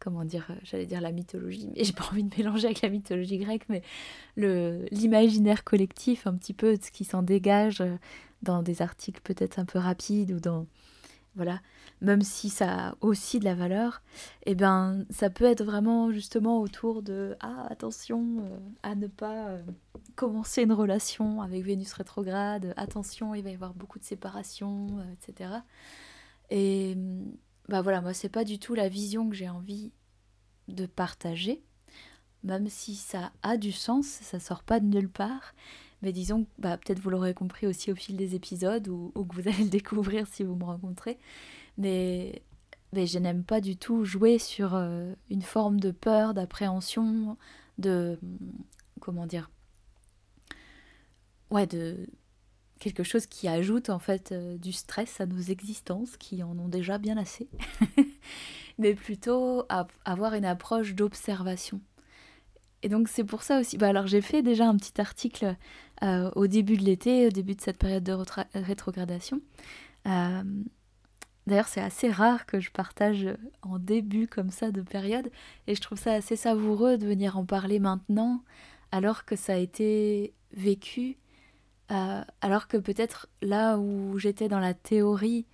comment 0.00 0.24
dire, 0.24 0.46
j'allais 0.62 0.86
dire 0.86 1.00
la 1.00 1.12
mythologie, 1.12 1.68
mais 1.74 1.84
j'ai 1.84 1.92
pas 1.92 2.06
envie 2.10 2.24
de 2.24 2.34
mélanger 2.36 2.66
avec 2.66 2.82
la 2.82 2.90
mythologie 2.90 3.38
grecque, 3.38 3.64
mais 3.68 3.82
le 4.36 4.86
l'imaginaire 4.90 5.64
collectif, 5.64 6.26
un 6.26 6.34
petit 6.34 6.54
peu 6.54 6.76
de 6.76 6.82
ce 6.82 6.90
qui 6.90 7.04
s'en 7.04 7.22
dégage 7.22 7.82
dans 8.42 8.62
des 8.62 8.82
articles 8.82 9.20
peut-être 9.22 9.58
un 9.58 9.64
peu 9.64 9.78
rapides 9.78 10.32
ou 10.32 10.40
dans 10.40 10.66
voilà, 11.36 11.60
même 12.00 12.22
si 12.22 12.48
ça 12.48 12.88
a 12.88 12.94
aussi 13.02 13.38
de 13.38 13.44
la 13.44 13.54
valeur, 13.54 14.02
eh 14.46 14.54
ben 14.54 15.04
ça 15.10 15.28
peut 15.28 15.44
être 15.44 15.62
vraiment 15.62 16.10
justement 16.10 16.60
autour 16.60 17.02
de 17.02 17.36
ah 17.40 17.66
attention 17.68 18.38
euh, 18.40 18.58
à 18.82 18.94
ne 18.94 19.06
pas 19.06 19.48
euh, 19.48 19.62
commencer 20.14 20.62
une 20.62 20.72
relation 20.72 21.42
avec 21.42 21.62
Vénus 21.62 21.92
rétrograde, 21.92 22.72
attention 22.76 23.34
il 23.34 23.44
va 23.44 23.50
y 23.50 23.54
avoir 23.54 23.74
beaucoup 23.74 23.98
de 23.98 24.04
séparations, 24.04 24.98
euh, 24.98 25.12
etc. 25.12 25.50
Et 26.50 26.96
bah 27.68 27.82
voilà, 27.82 28.00
moi 28.00 28.14
c'est 28.14 28.30
pas 28.30 28.44
du 28.44 28.58
tout 28.58 28.74
la 28.74 28.88
vision 28.88 29.28
que 29.28 29.36
j'ai 29.36 29.50
envie 29.50 29.92
de 30.68 30.86
partager, 30.86 31.62
même 32.44 32.68
si 32.68 32.94
ça 32.94 33.30
a 33.42 33.58
du 33.58 33.72
sens, 33.72 34.06
ça 34.06 34.40
sort 34.40 34.62
pas 34.62 34.80
de 34.80 34.86
nulle 34.86 35.10
part. 35.10 35.54
Mais 36.02 36.12
disons, 36.12 36.46
bah, 36.58 36.76
peut-être 36.76 37.00
vous 37.00 37.10
l'aurez 37.10 37.34
compris 37.34 37.66
aussi 37.66 37.90
au 37.90 37.94
fil 37.94 38.16
des 38.16 38.34
épisodes 38.34 38.86
ou, 38.88 39.10
que 39.24 39.34
vous 39.34 39.48
allez 39.48 39.64
le 39.64 39.70
découvrir 39.70 40.26
si 40.26 40.44
vous 40.44 40.54
me 40.54 40.64
rencontrez. 40.64 41.18
Mais, 41.78 42.42
mais 42.92 43.06
je 43.06 43.18
n'aime 43.18 43.44
pas 43.44 43.60
du 43.60 43.76
tout 43.76 44.04
jouer 44.04 44.38
sur 44.38 44.74
euh, 44.74 45.12
une 45.30 45.42
forme 45.42 45.80
de 45.80 45.90
peur, 45.90 46.34
d'appréhension, 46.34 47.36
de. 47.78 48.18
Comment 49.00 49.26
dire 49.26 49.50
Ouais, 51.50 51.66
de 51.66 52.06
quelque 52.78 53.02
chose 53.02 53.26
qui 53.26 53.48
ajoute 53.48 53.88
en 53.88 53.98
fait 53.98 54.32
euh, 54.32 54.58
du 54.58 54.72
stress 54.72 55.20
à 55.20 55.26
nos 55.26 55.40
existences 55.40 56.16
qui 56.16 56.42
en 56.42 56.58
ont 56.58 56.68
déjà 56.68 56.98
bien 56.98 57.16
assez. 57.16 57.48
mais 58.78 58.94
plutôt 58.94 59.64
avoir 60.04 60.34
une 60.34 60.44
approche 60.44 60.94
d'observation. 60.94 61.80
Et 62.82 62.88
donc 62.88 63.08
c'est 63.08 63.24
pour 63.24 63.42
ça 63.42 63.60
aussi. 63.60 63.78
Bah 63.78 63.88
alors 63.88 64.06
j'ai 64.06 64.20
fait 64.20 64.42
déjà 64.42 64.68
un 64.68 64.76
petit 64.76 65.00
article 65.00 65.56
euh, 66.02 66.30
au 66.36 66.46
début 66.46 66.76
de 66.76 66.84
l'été, 66.84 67.26
au 67.26 67.30
début 67.30 67.54
de 67.54 67.60
cette 67.60 67.78
période 67.78 68.04
de 68.04 68.16
rétrogradation. 68.54 69.40
Euh, 70.06 70.42
d'ailleurs, 71.46 71.68
c'est 71.68 71.80
assez 71.80 72.10
rare 72.10 72.46
que 72.46 72.60
je 72.60 72.70
partage 72.70 73.28
en 73.62 73.78
début 73.78 74.26
comme 74.26 74.50
ça 74.50 74.70
de 74.70 74.82
période, 74.82 75.30
et 75.66 75.74
je 75.74 75.80
trouve 75.80 75.98
ça 75.98 76.12
assez 76.12 76.36
savoureux 76.36 76.98
de 76.98 77.06
venir 77.06 77.38
en 77.38 77.44
parler 77.44 77.78
maintenant, 77.78 78.42
alors 78.92 79.24
que 79.24 79.36
ça 79.36 79.54
a 79.54 79.56
été 79.56 80.34
vécu, 80.52 81.16
euh, 81.90 82.22
alors 82.40 82.68
que 82.68 82.76
peut-être 82.76 83.28
là 83.42 83.78
où 83.78 84.18
j'étais 84.18 84.48
dans 84.48 84.60
la 84.60 84.74
théorie, 84.74 85.46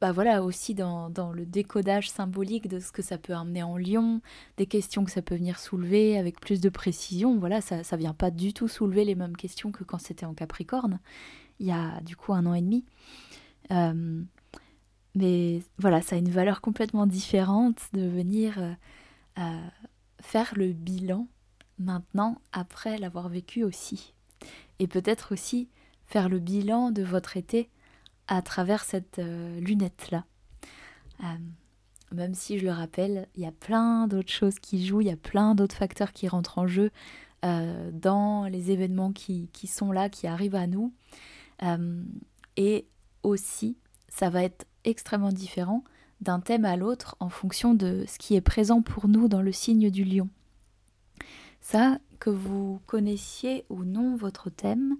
bah 0.00 0.12
voilà, 0.12 0.42
aussi 0.42 0.74
dans, 0.74 1.10
le 1.32 1.46
décodage 1.46 2.10
symbolique 2.10 2.68
de 2.68 2.80
ce 2.80 2.92
que 2.92 3.02
ça 3.02 3.16
peut 3.16 3.34
amener 3.34 3.62
en 3.62 3.78
lion, 3.78 4.20
des 4.58 4.66
questions 4.66 5.04
que 5.04 5.10
ça 5.10 5.22
peut 5.22 5.36
venir 5.36 5.58
soulever 5.58 6.18
avec 6.18 6.38
plus 6.38 6.60
de 6.60 6.68
précision. 6.68 7.38
Voilà, 7.38 7.60
ça 7.60 7.78
ne 7.78 7.96
vient 7.96 8.12
pas 8.14 8.30
du 8.30 8.52
tout 8.52 8.68
soulever 8.68 9.04
les 9.04 9.14
mêmes 9.14 9.36
questions 9.36 9.72
que 9.72 9.84
quand 9.84 9.98
c'était 9.98 10.26
en 10.26 10.34
Capricorne, 10.34 11.00
il 11.60 11.66
y 11.66 11.72
a 11.72 12.00
du 12.02 12.14
coup 12.14 12.34
un 12.34 12.44
an 12.44 12.52
et 12.52 12.60
demi. 12.60 12.84
Euh, 13.70 14.22
mais 15.14 15.62
voilà, 15.78 16.02
ça 16.02 16.16
a 16.16 16.18
une 16.18 16.30
valeur 16.30 16.60
complètement 16.60 17.06
différente 17.06 17.80
de 17.94 18.06
venir 18.06 18.76
euh, 19.38 19.68
faire 20.20 20.52
le 20.56 20.72
bilan 20.72 21.26
maintenant 21.78 22.38
après 22.52 22.98
l'avoir 22.98 23.30
vécu 23.30 23.64
aussi. 23.64 24.12
Et 24.78 24.86
peut-être 24.86 25.32
aussi 25.32 25.70
faire 26.04 26.28
le 26.28 26.38
bilan 26.38 26.90
de 26.90 27.02
votre 27.02 27.38
été 27.38 27.70
à 28.28 28.42
travers 28.42 28.84
cette 28.84 29.18
euh, 29.18 29.60
lunette-là. 29.60 30.24
Euh, 31.20 31.24
même 32.12 32.34
si 32.34 32.58
je 32.58 32.64
le 32.64 32.72
rappelle, 32.72 33.28
il 33.34 33.42
y 33.42 33.46
a 33.46 33.52
plein 33.52 34.06
d'autres 34.06 34.32
choses 34.32 34.58
qui 34.58 34.84
jouent, 34.86 35.00
il 35.00 35.08
y 35.08 35.12
a 35.12 35.16
plein 35.16 35.54
d'autres 35.54 35.74
facteurs 35.74 36.12
qui 36.12 36.28
rentrent 36.28 36.58
en 36.58 36.66
jeu 36.66 36.90
euh, 37.44 37.90
dans 37.92 38.46
les 38.46 38.70
événements 38.70 39.12
qui, 39.12 39.48
qui, 39.52 39.66
sont 39.66 39.92
là, 39.92 40.08
qui 40.08 40.26
arrivent 40.26 40.54
à 40.54 40.66
nous. 40.66 40.92
et 42.56 42.86
aussi, 43.22 43.76
ça 44.08 44.30
va 44.30 44.42
être 44.44 44.66
extrêmement 44.84 45.32
différent 45.32 45.82
d'un 46.20 46.40
thème 46.40 46.64
à 46.64 46.76
l'autre 46.76 47.16
en 47.18 47.28
fonction 47.28 47.74
de 47.74 48.04
ce 48.06 48.18
qui 48.18 48.36
est 48.36 48.40
présent 48.40 48.82
pour 48.82 49.08
nous 49.08 49.28
dans 49.28 49.42
le 49.42 49.52
signe 49.52 49.90
du 49.90 50.04
lion. 50.04 50.28
Ça, 51.60 51.98
que 52.20 52.30
vous 52.30 52.80
connaissiez 52.86 53.64
ou 53.68 53.84
non 53.84 54.16
votre 54.16 54.48
thème, 54.48 54.96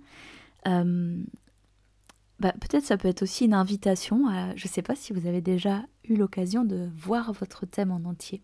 bah, 2.40 2.52
peut-être 2.60 2.84
ça 2.84 2.96
peut 2.96 3.08
être 3.08 3.22
aussi 3.22 3.46
une 3.46 3.54
invitation 3.54 4.28
à, 4.28 4.54
je 4.56 4.66
ne 4.66 4.70
sais 4.70 4.82
pas 4.82 4.94
si 4.94 5.12
vous 5.12 5.26
avez 5.26 5.40
déjà 5.40 5.84
eu 6.04 6.16
l'occasion 6.16 6.64
de 6.64 6.90
voir 6.94 7.32
votre 7.32 7.66
thème 7.66 7.90
en 7.90 8.04
entier. 8.08 8.42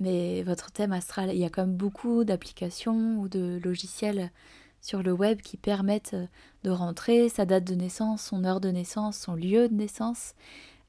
Mais 0.00 0.42
votre 0.42 0.72
thème 0.72 0.92
astral, 0.92 1.30
il 1.32 1.38
y 1.38 1.44
a 1.44 1.50
quand 1.50 1.66
même 1.66 1.76
beaucoup 1.76 2.24
d'applications 2.24 3.18
ou 3.20 3.28
de 3.28 3.60
logiciels 3.62 4.32
sur 4.80 5.02
le 5.02 5.12
web 5.12 5.40
qui 5.42 5.56
permettent 5.56 6.16
de 6.64 6.70
rentrer 6.70 7.28
sa 7.28 7.44
date 7.44 7.64
de 7.64 7.74
naissance, 7.74 8.22
son 8.22 8.44
heure 8.44 8.60
de 8.60 8.70
naissance, 8.70 9.18
son 9.18 9.34
lieu 9.34 9.68
de 9.68 9.74
naissance, 9.74 10.34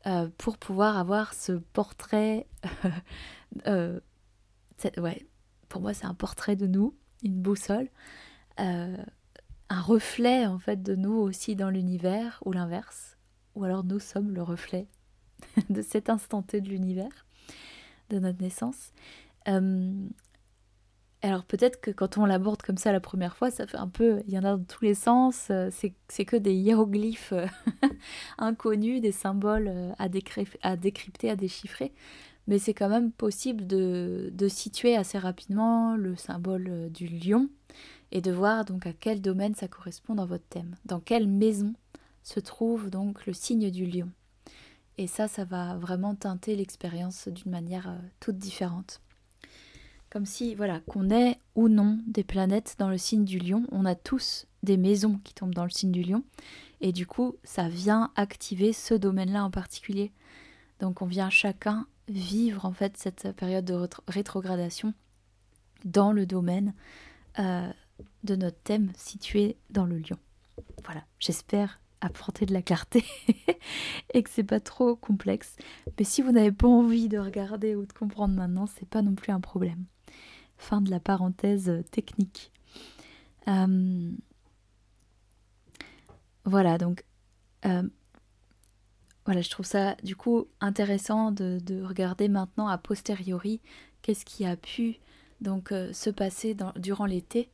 euh, 0.08 0.30
pour 0.38 0.58
pouvoir 0.58 0.98
avoir 0.98 1.34
ce 1.34 1.52
portrait. 1.52 2.48
euh, 3.68 4.00
ouais, 4.98 5.28
pour 5.68 5.82
moi 5.82 5.94
c'est 5.94 6.06
un 6.06 6.14
portrait 6.14 6.56
de 6.56 6.66
nous, 6.66 6.96
une 7.24 7.36
boussole. 7.42 7.90
Euh, 8.60 8.98
un 9.72 9.82
reflet 9.82 10.46
en 10.46 10.60
fait 10.60 10.84
de 10.84 10.96
nous 10.96 11.14
aussi 11.14 11.56
dans 11.56 11.70
l'univers 11.70 12.44
ou 12.46 12.52
l'inverse, 12.52 13.18
ou 13.56 13.64
alors 13.64 13.86
nous 13.86 14.00
sommes 14.00 14.32
le 14.32 14.44
reflet 14.44 14.86
de 15.70 15.82
cet 15.82 16.10
instant 16.10 16.42
T 16.42 16.60
de 16.60 16.68
l'univers, 16.68 17.26
de 18.10 18.20
notre 18.20 18.42
naissance. 18.42 18.92
Euh, 19.48 19.94
alors 21.22 21.46
peut-être 21.46 21.80
que 21.80 21.90
quand 21.90 22.18
on 22.18 22.26
l'aborde 22.26 22.62
comme 22.64 22.76
ça 22.76 22.92
la 22.92 23.00
première 23.00 23.38
fois, 23.38 23.50
ça 23.50 23.66
fait 23.66 23.78
un 23.78 23.88
peu, 23.88 24.22
il 24.28 24.34
y 24.34 24.38
en 24.38 24.44
a 24.44 24.58
dans 24.58 24.64
tous 24.64 24.84
les 24.84 24.94
sens, 24.94 25.48
euh, 25.52 25.70
c'est 25.72 26.26
que 26.26 26.36
des 26.36 26.54
hiéroglyphes 26.54 27.32
euh, 27.32 27.48
inconnus, 28.40 29.00
des 29.00 29.14
symboles 29.14 29.94
à, 29.98 30.04
à 30.04 30.76
décrypter, 30.76 31.30
à 31.30 31.38
déchiffrer, 31.38 31.94
mais 32.46 32.60
c'est 32.60 32.74
quand 32.74 32.90
même 32.90 33.14
possible 33.14 33.66
de, 33.68 34.32
de, 34.34 34.48
situer 34.50 34.98
assez 34.98 35.18
rapidement 35.18 35.96
le 35.96 36.18
symbole 36.18 36.90
du 36.92 37.08
lion 37.08 37.50
et 38.12 38.22
de 38.22 38.32
voir 38.32 38.66
donc 38.66 38.86
à 38.86 38.94
quel 38.94 39.22
domaine 39.22 39.56
ça 39.56 39.68
correspond 39.68 40.16
dans 40.16 40.26
votre 40.26 40.48
thème, 40.48 40.76
dans 40.86 41.00
quelle 41.00 41.28
maison 41.28 41.74
se 42.24 42.40
trouve 42.40 42.90
donc 42.90 43.26
le 43.26 43.34
signe 43.34 43.72
du 43.72 43.86
lion. 43.86 44.10
Et 44.98 45.08
ça, 45.08 45.28
ça 45.28 45.46
va 45.46 45.76
vraiment 45.78 46.16
teinter 46.16 46.56
l'expérience 46.56 47.28
d'une 47.28 47.52
manière 47.52 47.90
euh, 47.90 47.98
toute 48.20 48.38
différente. 48.38 49.02
Comme 50.10 50.26
si, 50.26 50.54
voilà, 50.56 50.82
qu'on 50.82 51.10
ait 51.10 51.40
ou 51.56 51.70
non 51.70 51.98
des 52.06 52.26
planètes 52.26 52.76
dans 52.78 52.90
le 52.90 52.98
signe 52.98 53.24
du 53.24 53.40
lion, 53.40 53.66
on 53.72 53.86
a 53.86 53.96
tous 53.96 54.46
des 54.62 54.78
maisons 54.78 55.20
qui 55.24 55.34
tombent 55.34 55.56
dans 55.56 55.64
le 55.64 55.70
signe 55.70 55.92
du 55.92 56.04
lion, 56.04 56.24
et 56.82 56.92
du 56.92 57.08
coup, 57.08 57.36
ça 57.44 57.70
vient 57.70 58.12
activer 58.16 58.74
ce 58.74 58.94
domaine-là 58.94 59.44
en 59.46 59.52
particulier. 59.52 60.12
Donc 60.80 61.02
on 61.02 61.06
vient 61.06 61.30
chacun 61.30 61.88
vivre 62.10 62.66
en 62.66 62.74
fait 62.74 62.98
cette 62.98 63.32
période 63.36 63.66
de 63.66 63.88
rétrogradation 64.08 64.94
dans 65.86 66.12
le 66.12 66.26
domaine 66.26 66.74
euh, 67.40 67.72
de 68.24 68.36
notre 68.36 68.60
thème 68.62 68.92
situé 68.96 69.58
dans 69.70 69.86
le 69.86 69.98
lion. 69.98 70.18
Voilà, 70.84 71.04
j'espère 71.20 71.80
apporter 72.02 72.46
de 72.46 72.54
la 72.54 72.62
clarté 72.62 73.06
et 74.14 74.24
que 74.24 74.30
c'est 74.30 74.44
pas 74.44 74.60
trop 74.60 74.96
complexe. 74.96 75.56
Mais 75.98 76.04
si 76.04 76.22
vous 76.22 76.32
n'avez 76.32 76.52
pas 76.52 76.68
envie 76.68 77.08
de 77.08 77.20
regarder 77.20 77.76
ou 77.76 77.86
de 77.86 77.94
comprendre 77.94 78.34
maintenant, 78.34 78.66
c'est 78.66 78.88
pas 78.88 79.02
non 79.02 79.14
plus 79.14 79.32
un 79.32 79.40
problème. 79.40 79.86
Fin 80.58 80.82
de 80.82 80.90
la 80.90 81.00
parenthèse 81.00 81.72
technique. 81.92 82.52
Euh, 83.48 84.12
voilà, 86.46 86.78
donc 86.78 87.06
euh, 87.66 87.88
voilà, 89.26 89.42
je 89.42 89.50
trouve 89.50 89.66
ça 89.66 89.96
du 90.04 90.16
coup 90.16 90.48
intéressant 90.60 91.32
de, 91.32 91.84
regarder 91.84 92.28
maintenant 92.28 92.68
a 92.68 92.78
posteriori 92.78 93.62
qu'est-ce 94.02 94.26
qui 94.26 94.46
a 94.46 94.56
pu 94.56 95.00
donc 95.40 95.72
euh, 95.72 95.94
se 95.94 96.10
passer 96.10 96.56
durant 96.78 97.06
l'été 97.06 97.50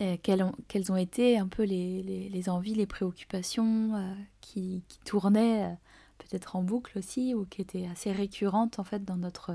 euh, 0.00 0.16
quelles, 0.22 0.42
ont, 0.42 0.96
été 0.96 1.36
un 1.36 1.46
peu 1.46 1.62
les, 1.62 2.48
envies, 2.48 2.74
les 2.74 2.86
préoccupations 2.86 3.96
euh, 3.96 4.14
qui, 4.40 4.82
qui, 4.88 4.98
tournaient 5.00 5.64
euh, 5.64 5.74
peut-être 6.16 6.56
en 6.56 6.62
boucle 6.62 6.98
aussi 6.98 7.34
ou 7.34 7.44
qui 7.44 7.60
étaient 7.60 7.86
assez 7.86 8.10
récurrentes 8.10 8.78
en 8.78 8.84
fait 8.84 9.04
dans 9.04 9.18
notre, 9.18 9.54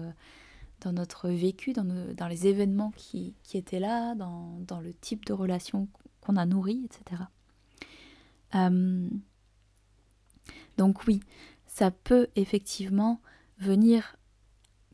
dans 0.82 0.94
notre 0.94 1.30
vécu, 1.30 1.74
dans, 1.74 1.84
dans 2.14 2.28
les 2.28 2.46
événements 2.46 2.92
qui, 2.96 3.34
qui 3.42 3.58
étaient 3.58 3.80
là, 3.80 4.14
dans, 4.14 4.60
dans, 4.68 4.82
le 4.82 4.94
type 4.94 5.26
de 5.26 5.34
relation 5.34 5.88
qu'on 6.22 6.36
a 6.36 6.46
nourri, 6.46 6.86
etc. 6.86 7.24
donc 10.78 11.08
oui, 11.08 11.22
ça 11.66 11.90
peut 11.90 12.28
effectivement 12.36 13.20
venir 13.58 14.16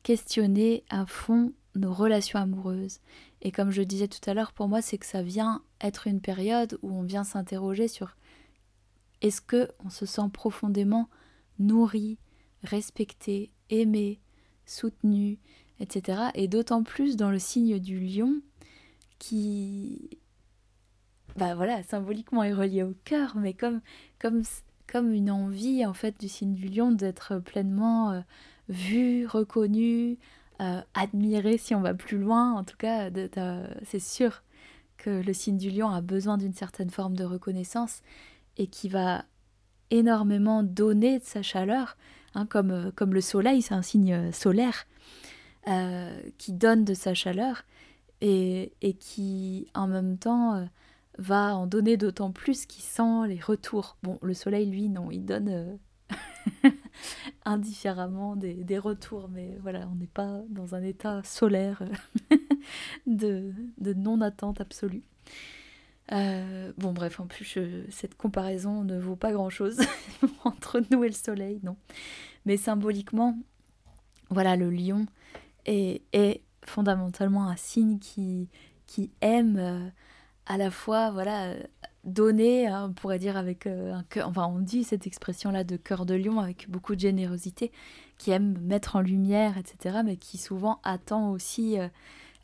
questionner 0.02 0.84
à 0.90 1.06
fond 1.06 1.52
nos 1.76 1.94
relations 1.94 2.40
amoureuses 2.40 3.02
et 3.42 3.52
comme 3.52 3.72
je 3.72 3.82
disais 3.82 4.08
tout 4.08 4.30
à 4.30 4.34
l'heure, 4.34 4.54
pour 4.54 4.68
moi, 4.68 4.82
c'est 4.82 4.98
que 4.98 5.06
ça 5.06 5.24
vient 5.24 5.64
être 5.82 6.08
une 6.08 6.22
période 6.22 6.78
où 6.84 6.92
on 6.92 7.02
vient 7.02 7.24
s'interroger 7.24 7.88
sur 7.88 8.16
est-ce 9.22 9.42
que 9.42 9.70
on 9.84 9.90
se 9.90 10.06
sent 10.06 10.30
profondément 10.32 11.10
nourri, 11.60 12.18
respecté, 12.64 13.52
aimé, 13.70 14.20
soutenu, 14.66 15.40
etc. 15.80 16.30
Et 16.36 16.48
d'autant 16.48 16.84
plus 16.84 17.16
dans 17.18 17.32
le 17.32 17.40
signe 17.40 17.80
du 17.80 18.00
lion 18.00 18.42
qui, 19.18 20.20
bah 21.36 21.56
voilà, 21.56 21.82
symboliquement 21.84 22.44
est 22.44 22.54
relié 22.54 22.84
au 22.84 22.94
cœur, 23.06 23.36
mais 23.38 23.54
comme, 23.54 23.82
comme, 24.20 25.14
une 25.14 25.32
envie 25.32 25.86
en 25.86 25.94
fait 25.94 26.20
du 26.20 26.28
signe 26.28 26.54
du 26.54 26.68
lion 26.68 26.92
d'être 26.92 27.40
pleinement 27.40 28.12
euh, 28.12 28.22
vu, 28.70 29.26
reconnu, 29.26 30.18
euh, 30.62 30.82
admirer 30.94 31.58
si 31.58 31.74
on 31.76 31.82
va 31.82 31.94
plus 31.94 32.18
loin. 32.18 32.54
En 32.54 32.64
tout 32.64 32.78
cas, 32.78 33.10
c'est 33.86 34.00
sûr 34.00 34.44
que 34.98 35.10
le 35.10 35.34
signe 35.34 35.58
du 35.58 35.72
lion 35.72 35.90
a 35.90 36.02
besoin 36.02 36.38
d'une 36.38 36.54
certaine 36.54 36.90
forme 36.90 37.16
de 37.16 37.24
reconnaissance 37.24 38.02
et 38.58 38.68
qui 38.68 38.88
va 38.88 39.26
énormément 39.90 40.64
donner 40.64 41.20
de 41.20 41.24
sa 41.24 41.42
chaleur, 41.42 41.98
hein, 42.36 42.46
comme, 42.46 42.72
euh, 42.72 42.92
comme 42.96 43.14
le 43.14 43.22
soleil, 43.22 43.62
c'est 43.62 43.74
un 43.74 43.82
signe 43.82 44.32
solaire 44.32 44.86
euh, 45.68 46.22
qui 46.38 46.54
donne 46.54 46.86
de 46.86 46.94
sa 46.94 47.14
chaleur 47.14 47.64
et, 48.22 48.74
et 48.82 48.94
qui 48.94 49.68
en 49.74 49.88
même 49.88 50.18
temps 50.18 50.68
va 51.18 51.56
en 51.56 51.68
donner 51.68 51.98
d'autant 51.98 52.32
plus 52.32 52.66
qu'il 52.66 52.84
sent 52.84 53.28
les 53.28 53.40
retours. 53.40 53.98
Bon, 54.04 54.20
le 54.22 54.34
soleil, 54.34 54.70
lui, 54.70 54.90
non, 54.90 55.12
il 55.12 55.26
donne 55.26 55.80
indifféremment 57.46 58.36
des, 58.36 58.80
retours, 58.80 59.30
mais 59.30 59.58
voilà, 59.62 59.88
on 59.92 59.96
n'est 59.96 60.08
pas 60.08 60.42
dans 60.50 60.76
un 60.76 60.84
état 60.84 61.22
solaire 61.24 61.84
de, 63.08 63.54
non-attente 63.80 64.62
absolue. 64.62 65.04
Euh, 66.12 66.74
bon, 66.78 66.92
bref, 66.92 67.20
en 67.20 67.28
plus, 67.28 67.58
cette 67.90 68.16
comparaison 68.16 68.84
ne 68.84 69.00
vaut 69.00 69.16
pas 69.16 69.32
grand-chose 69.32 69.80
entre 70.44 70.82
nous 70.92 71.04
et 71.04 71.08
le 71.08 71.14
soleil, 71.14 71.60
non. 71.64 71.78
Mais 72.46 72.58
symboliquement, 72.58 73.38
voilà, 74.30 74.56
le 74.56 74.70
lion 74.70 75.06
est, 75.66 76.02
est 76.14 76.42
fondamentalement 76.66 77.48
un 77.48 77.56
signe 77.56 78.00
qui, 78.00 78.50
qui 78.88 79.12
aime 79.22 79.58
euh, 79.58 79.90
à 80.46 80.58
la 80.58 80.72
fois, 80.72 81.12
voilà, 81.12 81.54
donner, 82.04 82.68
hein, 82.68 82.88
on 82.90 82.94
pourrait 82.94 83.20
dire 83.20 83.38
avec 83.38 83.68
euh, 83.68 83.94
un 83.94 84.04
cœur, 84.04 84.28
enfin 84.28 84.48
on 84.48 84.60
dit 84.60 84.84
cette 84.84 85.06
expression-là 85.06 85.64
de 85.64 85.78
cœur 85.78 86.06
de 86.06 86.16
lion 86.16 86.40
avec 86.40 86.70
beaucoup 86.70 86.96
de 86.96 87.00
générosité, 87.00 87.72
qui 88.18 88.32
aime 88.32 88.58
mettre 88.62 88.96
en 88.96 89.02
lumière, 89.02 89.58
etc., 89.58 90.00
mais 90.04 90.18
qui 90.18 90.38
souvent 90.38 90.80
attend 90.84 91.32
aussi 91.32 91.80
euh, 91.80 91.88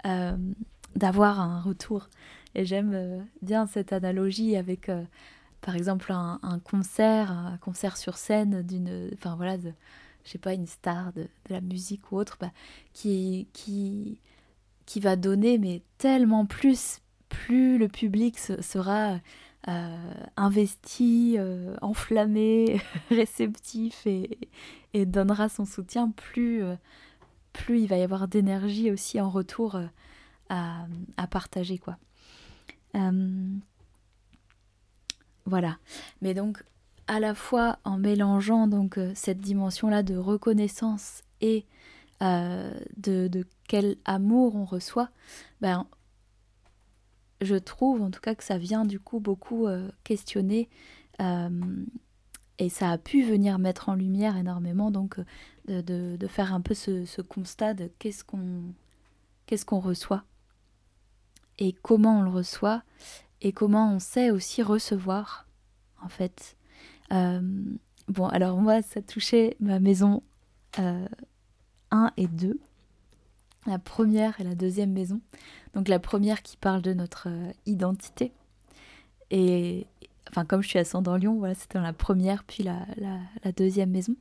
euh, 0.05 0.37
d'avoir 0.95 1.39
un 1.39 1.61
retour. 1.61 2.09
Et 2.55 2.65
j'aime 2.65 3.27
bien 3.41 3.67
cette 3.67 3.93
analogie 3.93 4.55
avec, 4.55 4.89
par 5.61 5.75
exemple 5.75 6.11
un, 6.11 6.39
concert, 6.63 7.29
un 7.31 7.57
concert 7.57 7.97
sur 7.97 8.17
scène 8.17 8.63
d'une, 8.63 9.11
enfin 9.13 9.35
voilà, 9.35 9.57
je 9.59 10.31
sais 10.31 10.39
pas, 10.39 10.53
une 10.53 10.65
star 10.65 11.13
de, 11.13 11.27
la 11.49 11.61
musique 11.61 12.11
ou 12.11 12.17
autre, 12.17 12.37
bah, 12.41 12.51
qui, 12.93 13.47
qui, 13.53 14.19
qui 14.87 14.99
va 14.99 15.15
donner 15.15 15.59
mais 15.59 15.83
tellement 15.99 16.47
plus, 16.47 16.99
plus 17.29 17.77
le 17.77 17.89
public 17.89 18.39
sera 18.39 19.19
investi, 20.37 21.35
euh, 21.37 21.75
enflammé, 21.81 22.81
réceptif 23.09 24.05
et, 24.05 24.37
et, 24.93 25.05
donnera 25.05 25.49
son 25.49 25.65
soutien, 25.65 26.11
plus, 26.11 26.63
euh, 26.63 26.75
plus 27.53 27.81
il 27.81 27.87
va 27.87 27.97
y 27.97 28.03
avoir 28.03 28.27
d'énergie 28.27 28.91
aussi 28.91 29.19
en 29.19 29.29
retour 29.29 29.79
à, 30.49 30.87
à, 31.17 31.27
partager 31.27 31.77
quoi. 31.77 31.97
voilà. 35.45 35.77
Mais 36.21 36.33
donc 36.33 36.63
à 37.07 37.19
la 37.19 37.35
fois 37.35 37.79
en 37.83 37.97
mélangeant 37.97 38.67
donc 38.67 38.99
cette 39.15 39.39
dimension 39.39 39.89
là 39.89 40.03
de 40.03 40.15
reconnaissance 40.15 41.23
et 41.41 41.65
de, 42.21 43.27
de, 43.27 43.45
quel 43.67 43.97
amour 44.05 44.55
on 44.55 44.65
reçoit, 44.65 45.09
ben, 45.59 45.85
je 47.41 47.55
trouve 47.55 48.01
en 48.01 48.11
tout 48.11 48.19
cas 48.19 48.35
que 48.35 48.43
ça 48.43 48.57
vient 48.57 48.85
du 48.85 48.99
coup 48.99 49.19
beaucoup 49.19 49.67
euh, 49.67 49.89
questionner 50.03 50.69
euh, 51.21 51.49
et 52.57 52.69
ça 52.69 52.91
a 52.91 52.97
pu 52.97 53.23
venir 53.23 53.59
mettre 53.59 53.89
en 53.89 53.95
lumière 53.95 54.37
énormément 54.37 54.91
donc 54.91 55.19
euh, 55.69 55.81
de, 55.81 56.27
faire 56.27 56.53
un 56.53 56.61
peu 56.61 56.73
ce, 56.73 57.21
constat 57.21 57.73
de 57.73 57.91
qu'est-ce 57.99 58.23
qu'on 58.23 58.63
qu'est-ce 59.45 59.65
qu'on 59.65 59.79
reçoit 59.79 60.23
et 61.59 61.73
comment 61.73 62.19
on 62.19 62.21
le 62.23 62.29
reçoit 62.29 62.83
et 63.41 63.51
comment 63.51 63.93
on 63.93 63.99
sait 63.99 64.31
aussi 64.31 64.63
recevoir 64.63 65.47
en 66.01 66.09
fait. 66.09 66.55
bon 67.09 68.27
alors 68.27 68.57
moi 68.57 68.81
ça 68.81 69.01
touchait 69.01 69.55
ma 69.59 69.79
maison 69.79 70.23
1 70.77 72.11
et 72.17 72.27
2 72.27 72.59
la 73.67 73.79
première 73.79 74.39
et 74.39 74.43
la 74.43 74.55
deuxième 74.55 74.91
maison. 74.91 75.21
Donc 75.73 75.87
la 75.87 75.99
première 75.99 76.41
qui 76.41 76.57
parle 76.57 76.81
de 76.81 76.93
notre 76.93 77.27
euh, 77.29 77.51
identité. 77.65 78.31
Et 79.29 79.85
enfin 80.29 80.45
comme 80.45 80.61
je 80.61 80.69
suis 80.69 80.79
ascendant 80.79 81.17
Lyon, 81.17 81.37
voilà, 81.37 81.53
c'était 81.53 81.79
la 81.79 81.93
première 81.93 82.43
puis 82.43 82.63
la, 82.63 82.85
la, 82.97 83.51
deuxième 83.51 83.91
maison. 83.91 84.15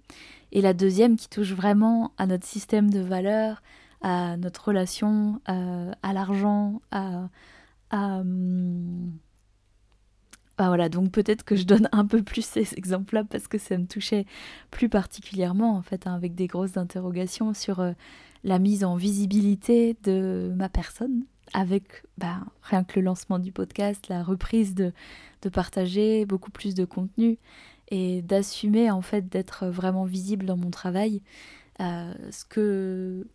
Et 0.53 0.61
la 0.61 0.75
deuxième 0.75 1.17
qui 1.17 1.29
touche 1.29 1.53
vraiment 1.53 2.13
à 2.19 2.27
notre 2.27 2.47
système 2.47 2.91
de 2.91 3.01
valeurs, 3.01 3.63
à 4.03 4.37
notre 4.37 4.69
relation, 4.69 5.41
euh, 5.49 5.93
à 6.03 6.13
l'argent, 6.13 6.81
à... 6.91 7.29
à 7.91 8.19
hum, 8.19 9.13
bah 10.59 10.69
voilà, 10.69 10.89
donc 10.89 11.11
peut-être 11.13 11.45
que 11.45 11.55
je 11.55 11.65
donne 11.65 11.89
un 11.93 12.07
peu 12.07 12.23
plus 12.23 12.45
ces 12.45 12.75
exemples-là 12.79 13.25
parce 13.25 13.47
que 13.47 13.59
ça 13.59 13.77
me 13.77 13.87
touchait 13.87 14.25
plus 14.71 14.89
particulièrement 14.89 15.77
en 15.77 15.83
fait, 15.83 16.07
hein, 16.07 16.15
avec 16.15 16.35
des 16.35 16.47
grosses 16.47 16.79
interrogations 16.79 17.53
sur 17.53 17.81
euh, 17.81 17.93
la 18.47 18.61
mise 18.61 18.85
en 18.85 18.95
visibilité 18.95 19.97
de 20.05 20.53
ma 20.55 20.69
personne, 20.69 21.25
avec 21.53 22.05
bah, 22.17 22.39
rien 22.63 22.85
que 22.85 23.01
le 23.01 23.05
lancement 23.05 23.41
du 23.41 23.51
podcast, 23.51 24.07
la 24.09 24.23
reprise 24.23 24.75
de, 24.75 24.93
de 25.43 25.49
partager 25.49 26.25
beaucoup 26.27 26.53
plus 26.53 26.75
de 26.75 26.85
contenu 26.85 27.39
et 27.89 28.23
d'assumer 28.23 28.89
en 28.91 29.03
fait 29.03 29.29
d'être 29.29 29.67
vraiment 29.67 30.05
visible 30.05 30.47
dans 30.47 30.57
mon 30.57 30.71
travail, 30.71 31.23
euh, 31.81 32.15
ce 32.31 32.45
que 32.45 33.27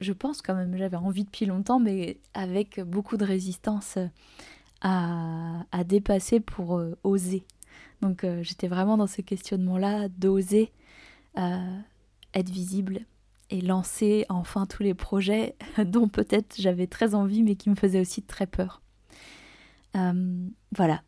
je 0.00 0.12
pense 0.12 0.42
quand 0.42 0.54
même 0.54 0.76
j'avais 0.76 0.98
envie 0.98 1.24
depuis 1.24 1.46
longtemps, 1.46 1.80
mais 1.80 2.18
avec 2.34 2.78
beaucoup 2.80 3.16
de 3.16 3.24
résistance 3.24 3.96
à, 4.82 5.64
à 5.72 5.82
dépasser 5.82 6.40
pour 6.40 6.76
euh, 6.76 6.94
oser. 7.04 7.42
Donc 8.02 8.22
euh, 8.22 8.42
j'étais 8.42 8.68
vraiment 8.68 8.98
dans 8.98 9.06
ce 9.06 9.22
questionnement-là 9.22 10.08
d'oser 10.08 10.72
être 12.34 12.50
visible 12.50 13.06
et 13.50 13.60
lancer 13.60 14.26
enfin 14.28 14.66
tous 14.66 14.82
les 14.82 14.94
projets 14.94 15.56
dont 15.78 16.08
peut-être 16.08 16.56
j'avais 16.58 16.86
très 16.86 17.14
envie 17.14 17.42
mais 17.42 17.56
qui 17.56 17.70
me 17.70 17.74
faisaient 17.74 18.00
aussi 18.00 18.22
très 18.22 18.46
peur. 18.46 18.82
Euh, 19.96 20.48
voilà. 20.74 21.02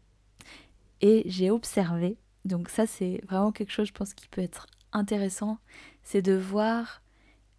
Et 1.00 1.22
j'ai 1.26 1.50
observé, 1.50 2.16
donc 2.44 2.68
ça 2.68 2.87
c'est 2.87 3.22
vraiment 3.29 3.53
quelque 3.53 3.72
chose 3.72 3.88
je 3.88 3.92
pense 3.92 4.14
qui 4.14 4.29
peut 4.29 4.42
être 4.42 4.66
intéressant, 4.92 5.59
c'est 6.03 6.22
de 6.22 6.35
voir, 6.35 7.03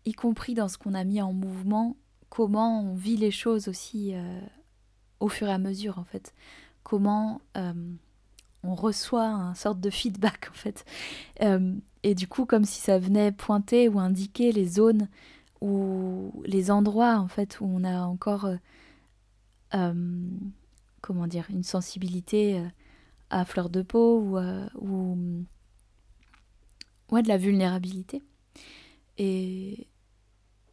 y 0.05 0.13
compris 0.13 0.53
dans 0.53 0.67
ce 0.67 0.77
qu'on 0.77 0.93
a 0.93 1.03
mis 1.03 1.21
en 1.21 1.33
mouvement, 1.33 1.95
comment 2.29 2.81
on 2.81 2.95
vit 2.95 3.17
les 3.17 3.31
choses 3.31 3.67
aussi 3.67 4.13
euh, 4.13 4.41
au 5.19 5.27
fur 5.27 5.47
et 5.47 5.53
à 5.53 5.57
mesure 5.57 5.99
en 5.99 6.03
fait. 6.03 6.33
Comment 6.83 7.41
euh, 7.57 7.73
on 8.63 8.75
reçoit 8.75 9.27
un 9.27 9.53
sorte 9.55 9.79
de 9.79 9.89
feedback 9.89 10.49
en 10.51 10.53
fait. 10.53 10.85
Et 12.03 12.15
du 12.15 12.27
coup, 12.27 12.45
comme 12.45 12.65
si 12.65 12.81
ça 12.81 12.99
venait 12.99 13.31
pointer 13.31 13.87
ou 13.87 13.99
indiquer 13.99 14.51
les 14.51 14.65
zones 14.65 15.07
ou 15.61 16.31
les 16.45 16.71
endroits 16.71 17.17
en 17.17 17.27
fait 17.27 17.59
où 17.61 17.65
on 17.65 17.83
a 17.83 18.01
encore, 18.01 18.45
euh, 18.45 18.55
euh, 19.75 19.93
comment 21.01 21.27
dire, 21.27 21.45
une 21.49 21.63
sensibilité 21.63 22.63
à 23.29 23.45
fleur 23.45 23.69
de 23.69 23.81
peau 23.81 24.19
ou, 24.19 24.39
ou 24.79 25.45
ouais, 27.11 27.21
de 27.21 27.27
la 27.27 27.37
vulnérabilité. 27.37 28.21
Et, 29.17 29.87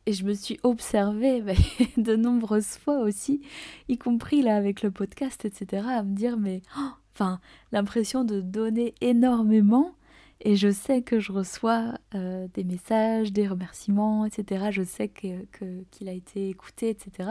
et 0.07 0.13
je 0.15 0.25
me 0.25 0.33
suis 0.33 0.59
observée 0.63 1.43
de 1.99 2.17
nombreuses 2.17 2.79
fois 2.79 3.01
aussi, 3.01 3.43
y 3.89 3.99
compris 3.99 4.41
là 4.41 4.57
avec 4.57 4.83
le 4.83 4.91
podcast, 4.91 5.45
etc., 5.45 5.87
à 5.87 6.03
me 6.03 6.15
dire 6.15 6.39
mais 6.39 6.63
oh, 6.79 6.93
enfin 7.13 7.41
l'impression 7.73 8.25
de 8.25 8.41
donner 8.41 8.95
énormément 9.03 9.95
et 10.41 10.57
je 10.57 10.71
sais 10.71 11.03
que 11.03 11.19
je 11.19 11.33
reçois 11.33 11.95
euh, 12.15 12.47
des 12.55 12.65
messages, 12.65 13.33
des 13.33 13.49
remerciements, 13.49 14.25
etc. 14.25 14.67
Je 14.71 14.83
sais 14.85 15.09
que, 15.09 15.45
qu'il 15.91 16.09
a 16.09 16.13
été 16.13 16.49
écouté, 16.49 16.91
etc. 16.91 17.31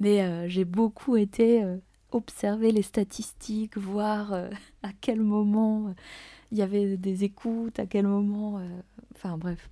Mais 0.00 0.22
euh, 0.22 0.48
j'ai 0.48 0.64
beaucoup 0.64 1.16
été 1.16 1.62
euh, 1.62 1.76
observer 2.10 2.72
les 2.72 2.82
statistiques, 2.82 3.76
voir 3.78 4.32
à 4.82 4.90
quel 5.00 5.20
moment 5.20 5.94
il 6.50 6.58
y 6.58 6.62
avait 6.62 6.96
des 6.96 7.24
écoutes, 7.24 7.78
à 7.78 7.86
quel 7.86 8.06
moment, 8.06 8.60
enfin 9.14 9.38
bref, 9.38 9.70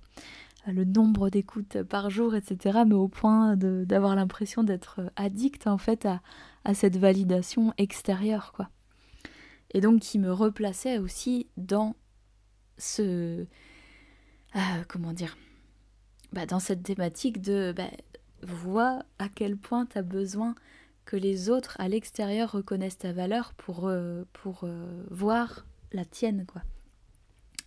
le 0.65 0.83
nombre 0.83 1.29
d'écoutes 1.29 1.83
par 1.83 2.09
jour, 2.09 2.35
etc. 2.35 2.79
Mais 2.87 2.95
au 2.95 3.07
point 3.07 3.55
d'avoir 3.55 4.15
l'impression 4.15 4.63
d'être 4.63 5.01
addict 5.15 5.67
en 5.67 5.77
fait 5.77 6.05
à, 6.05 6.21
à 6.63 6.73
cette 6.73 6.97
validation 6.97 7.73
extérieure, 7.77 8.53
quoi 8.55 8.69
et 9.73 9.81
donc 9.81 10.01
qui 10.01 10.19
me 10.19 10.31
replaçait 10.31 10.97
aussi 10.97 11.47
dans 11.57 11.95
ce 12.81 13.45
euh, 14.55 14.59
comment 14.87 15.13
dire 15.13 15.37
bah, 16.33 16.45
dans 16.45 16.59
cette 16.59 16.83
thématique 16.83 17.41
de 17.41 17.73
bah, 17.75 17.89
vois 18.41 19.03
à 19.19 19.29
quel 19.29 19.57
point 19.57 19.85
tu 19.85 19.97
as 19.97 20.01
besoin 20.01 20.55
que 21.05 21.15
les 21.15 21.49
autres 21.49 21.75
à 21.79 21.87
l'extérieur 21.87 22.51
reconnaissent 22.51 22.97
ta 22.97 23.13
valeur 23.13 23.53
pour, 23.53 23.87
euh, 23.87 24.23
euh, 24.63 25.03
voir 25.09 25.65
la 25.91 26.05
tienne 26.05 26.45
quoi. 26.45 26.61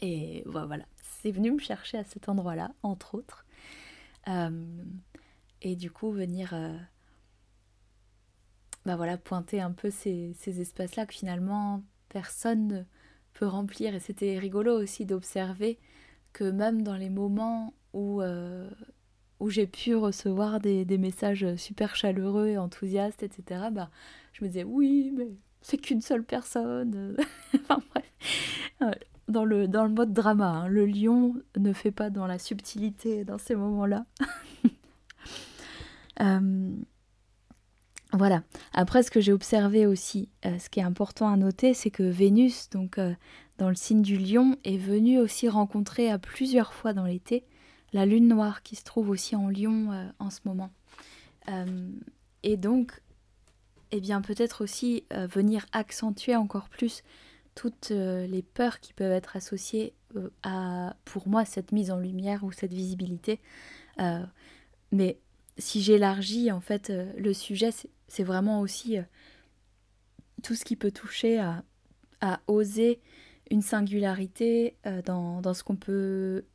Et 0.01 0.43
voilà. 0.47 0.85
C'est 1.03 1.31
venu 1.31 1.53
me 1.53 1.59
chercher 1.59 1.99
à 1.99 2.05
cet 2.05 2.29
endroit 2.29 2.57
là 2.57 2.73
entre 2.83 3.15
autres. 3.15 3.47
Et 5.63 5.77
du 5.77 5.91
coup 5.91 6.11
venir 6.11 6.55
bah 8.85 8.97
voilà 8.97 9.17
pointer 9.17 9.61
un 9.61 9.73
peu 9.73 9.91
ces, 9.91 10.35
ces 10.35 10.61
espaces 10.61 10.97
là 10.97 11.07
que 11.07 11.15
finalement 11.15 11.83
personne 12.09 12.69
ne 12.69 12.83
peut 13.35 13.47
remplir. 13.47 13.95
Et 13.95 14.01
c'était 14.01 14.39
rigolo 14.39 14.81
aussi 14.81 15.05
d'observer 15.05 15.79
que 16.33 16.45
même 16.45 16.83
dans 16.83 16.97
les 16.97 17.11
moments 17.11 17.75
où, 17.93 18.23
euh, 18.23 18.69
où 19.41 19.51
j'ai 19.51 19.67
pu 19.67 19.95
recevoir 19.95 20.61
des, 20.61 20.87
messages 20.99 21.55
super 21.57 21.97
chaleureux 21.97 22.49
et 22.49 22.59
enthousiastes, 22.59 23.23
etc., 23.23 23.67
bah, 23.73 23.91
je 24.33 24.45
me 24.45 24.49
disais 24.49 24.65
oui, 24.65 25.13
mais 25.17 25.29
c'est 25.61 25.79
qu'une 25.79 26.01
seule 26.01 26.25
personne. 26.25 27.17
enfin 27.55 27.83
bref. 27.91 28.99
Dans 29.27 29.47
le, 29.47 29.69
dans 29.69 29.85
le 29.85 29.91
mode 29.91 30.13
drama, 30.13 30.49
hein. 30.49 30.69
le 30.69 30.85
lion 30.85 31.35
ne 31.57 31.73
fait 31.73 31.91
pas 31.91 32.11
dans 32.11 32.27
la 32.27 32.39
subtilité 32.39 33.25
dans 33.25 33.39
ces 33.39 33.55
moments-là. 33.55 34.05
euh, 36.21 36.77
voilà. 38.15 38.43
Après, 38.73 39.03
ce 39.03 39.11
que 39.11 39.21
j'ai 39.21 39.33
observé 39.33 39.87
aussi, 39.87 40.29
euh, 40.47 40.59
ce 40.59 40.71
qui 40.71 40.81
est 40.81 40.85
important 40.85 41.29
à 41.29 41.37
noter, 41.37 41.75
c'est 41.75 41.91
que 41.91 42.05
Vénus, 42.05 42.71
donc 42.71 42.99
euh, 42.99 43.13
dans 43.59 43.69
le 43.69 43.75
signe 43.75 44.03
du 44.03 44.17
lion, 44.17 44.57
est 44.65 44.79
venue 44.79 45.19
aussi 45.19 45.49
rencontrer 45.49 46.11
à 46.11 46.19
plusieurs 46.19 46.73
fois 46.73 46.93
dans 46.93 47.05
l'été 47.05 47.45
la 47.93 48.07
lune 48.07 48.29
noire 48.29 48.63
qui 48.63 48.77
se 48.77 48.85
trouve 48.85 49.11
aussi 49.11 49.37
en 49.37 49.49
lion 49.49 49.93
euh, 49.93 50.09
en 50.19 50.31
ce 50.31 50.41
moment. 50.45 50.71
et 52.43 52.57
donc, 52.57 53.01
eh 53.91 54.01
bien, 54.01 54.23
peut-être 54.23 54.65
aussi 54.65 55.05
venir 55.11 55.67
accentuer 55.73 56.37
encore 56.37 56.71
plus 56.71 57.03
toutes 57.55 57.91
les 57.91 58.43
peurs 58.43 58.81
qui 58.81 58.95
peuvent 58.95 59.13
être 59.13 59.37
associées 59.37 59.93
à, 60.43 60.97
pour 61.05 61.29
moi, 61.29 61.45
cette 61.45 61.71
mise 61.71 61.91
en 61.91 61.99
lumière 61.99 62.45
ou 62.45 62.51
cette 62.51 62.73
visibilité. 62.73 63.41
mais 64.91 65.19
si 65.59 65.83
j'élargis 65.83 66.51
en 66.51 66.61
fait 66.61 66.93
le 67.17 67.33
sujet, 67.33 67.71
c'est 68.09 68.25
vraiment 68.25 68.61
aussi 68.61 68.99
euh, 68.99 69.03
tout 70.43 70.55
ce 70.55 70.65
qui 70.65 70.77
peut 70.77 70.91
toucher 70.91 71.39
à, 71.39 71.63
oser 72.47 73.03
une 73.51 73.61
singularité 73.61 74.77
dans, 75.05 75.43
dans, 75.43 75.53
ce 75.53 75.63
qu'on 75.63 75.77
peut 75.77 76.47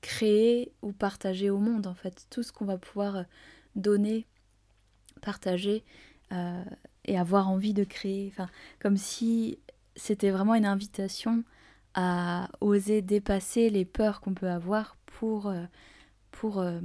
créer 0.00 0.72
ou 0.82 0.90
partager 0.92 1.48
au 1.48 1.58
monde, 1.58 1.86
en 1.86 1.94
fait. 1.94 2.26
Tout 2.28 2.42
ce 2.42 2.50
qu'on 2.50 2.64
va 2.64 2.76
pouvoir 2.76 3.24
donner, 3.76 4.26
partager 5.20 5.84
et 7.04 7.16
avoir 7.16 7.48
envie 7.48 7.72
de 7.72 7.84
créer. 7.84 8.32
Comme 8.80 8.96
si 8.96 9.60
c'était 9.94 10.30
vraiment 10.30 10.56
une 10.56 10.66
invitation 10.66 11.44
à 11.94 12.48
oser 12.60 13.02
dépasser 13.02 13.70
les 13.70 13.84
peurs 13.84 14.20
qu'on 14.20 14.34
peut 14.34 14.48
avoir 14.48 14.96
pour, 15.06 15.48
euh, 15.48 15.64
euh, 16.44 16.80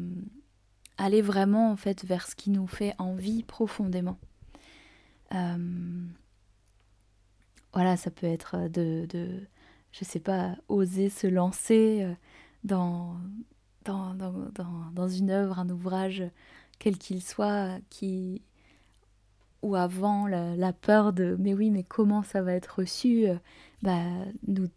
aller 0.98 1.22
vraiment 1.22 1.72
en 1.72 1.76
fait 1.76 2.06
vers 2.06 2.28
ce 2.28 2.36
qui 2.36 2.50
nous 2.50 2.68
fait 2.68 2.94
envie 2.98 3.44
profondément. 3.44 4.18
Euh, 5.34 6.06
voilà, 7.74 7.98
ça 7.98 8.12
peut 8.12 8.28
être 8.28 8.70
de, 8.70 9.06
de, 9.08 9.42
je 9.92 10.04
sais 10.04 10.20
pas, 10.20 10.56
oser 10.68 11.10
se 11.10 11.28
lancer 11.28 12.08
dans, 12.64 13.18
dans, 13.86 14.14
dans, 14.16 14.34
dans, 14.54 14.92
dans 14.94 15.08
une 15.08 15.30
œuvre, 15.30 15.60
un 15.60 15.70
ouvrage, 15.70 16.24
quel 16.80 16.98
qu'il 16.98 17.22
soit, 17.22 17.78
qui, 17.90 18.42
ou 19.62 19.76
avant 19.76 20.28
la, 20.28 20.74
peur 20.74 21.14
de 21.14 21.36
mais 21.40 21.54
oui 21.54 21.72
mais 21.72 21.84
comment 21.84 22.24
ça 22.24 22.42
va 22.42 22.54
être 22.54 22.80
reçu 22.80 23.28
bah, 23.82 24.04
nous 24.48 24.68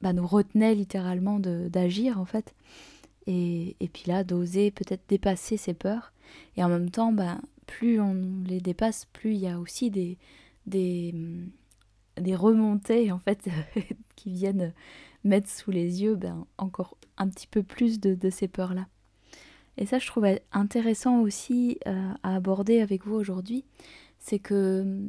bah, 0.00 0.12
nous 0.12 0.26
retenait 0.26 0.74
littéralement 0.74 1.38
d'agir 1.40 2.18
en 2.18 2.24
fait. 2.24 2.54
Et, 3.32 3.88
puis 3.92 4.04
là, 4.06 4.24
d'oser 4.24 4.72
peut-être 4.72 5.08
dépasser 5.08 5.56
ces 5.56 5.72
peurs. 5.72 6.12
Et 6.56 6.64
en 6.64 6.68
même 6.68 6.90
temps, 6.90 7.12
bah, 7.12 7.38
plus 7.66 8.00
on 8.00 8.42
les 8.44 8.60
dépasse, 8.60 9.04
plus 9.12 9.34
il 9.34 9.40
y 9.40 9.46
a 9.46 9.60
aussi 9.60 9.88
des, 9.90 10.18
des, 10.66 11.14
des 12.16 12.34
remontées 12.34 13.12
en 13.12 13.20
fait 13.20 13.48
qui 14.16 14.32
viennent 14.32 14.74
mettre 15.22 15.48
sous 15.48 15.70
les 15.70 16.02
yeux 16.02 16.16
ben, 16.16 16.44
encore 16.58 16.96
un 17.18 17.28
petit 17.28 17.46
peu 17.46 17.62
plus 17.62 18.00
de, 18.00 18.16
de 18.16 18.30
ces 18.30 18.48
peurs-là. 18.48 18.88
Et 19.76 19.86
ça, 19.86 20.00
je 20.00 20.06
trouvais 20.08 20.42
intéressant 20.50 21.20
aussi 21.20 21.78
euh, 21.86 22.12
à 22.24 22.34
aborder 22.34 22.80
avec 22.80 23.06
vous 23.06 23.14
aujourd'hui, 23.14 23.64
c'est 24.18 24.40
que, 24.40 25.06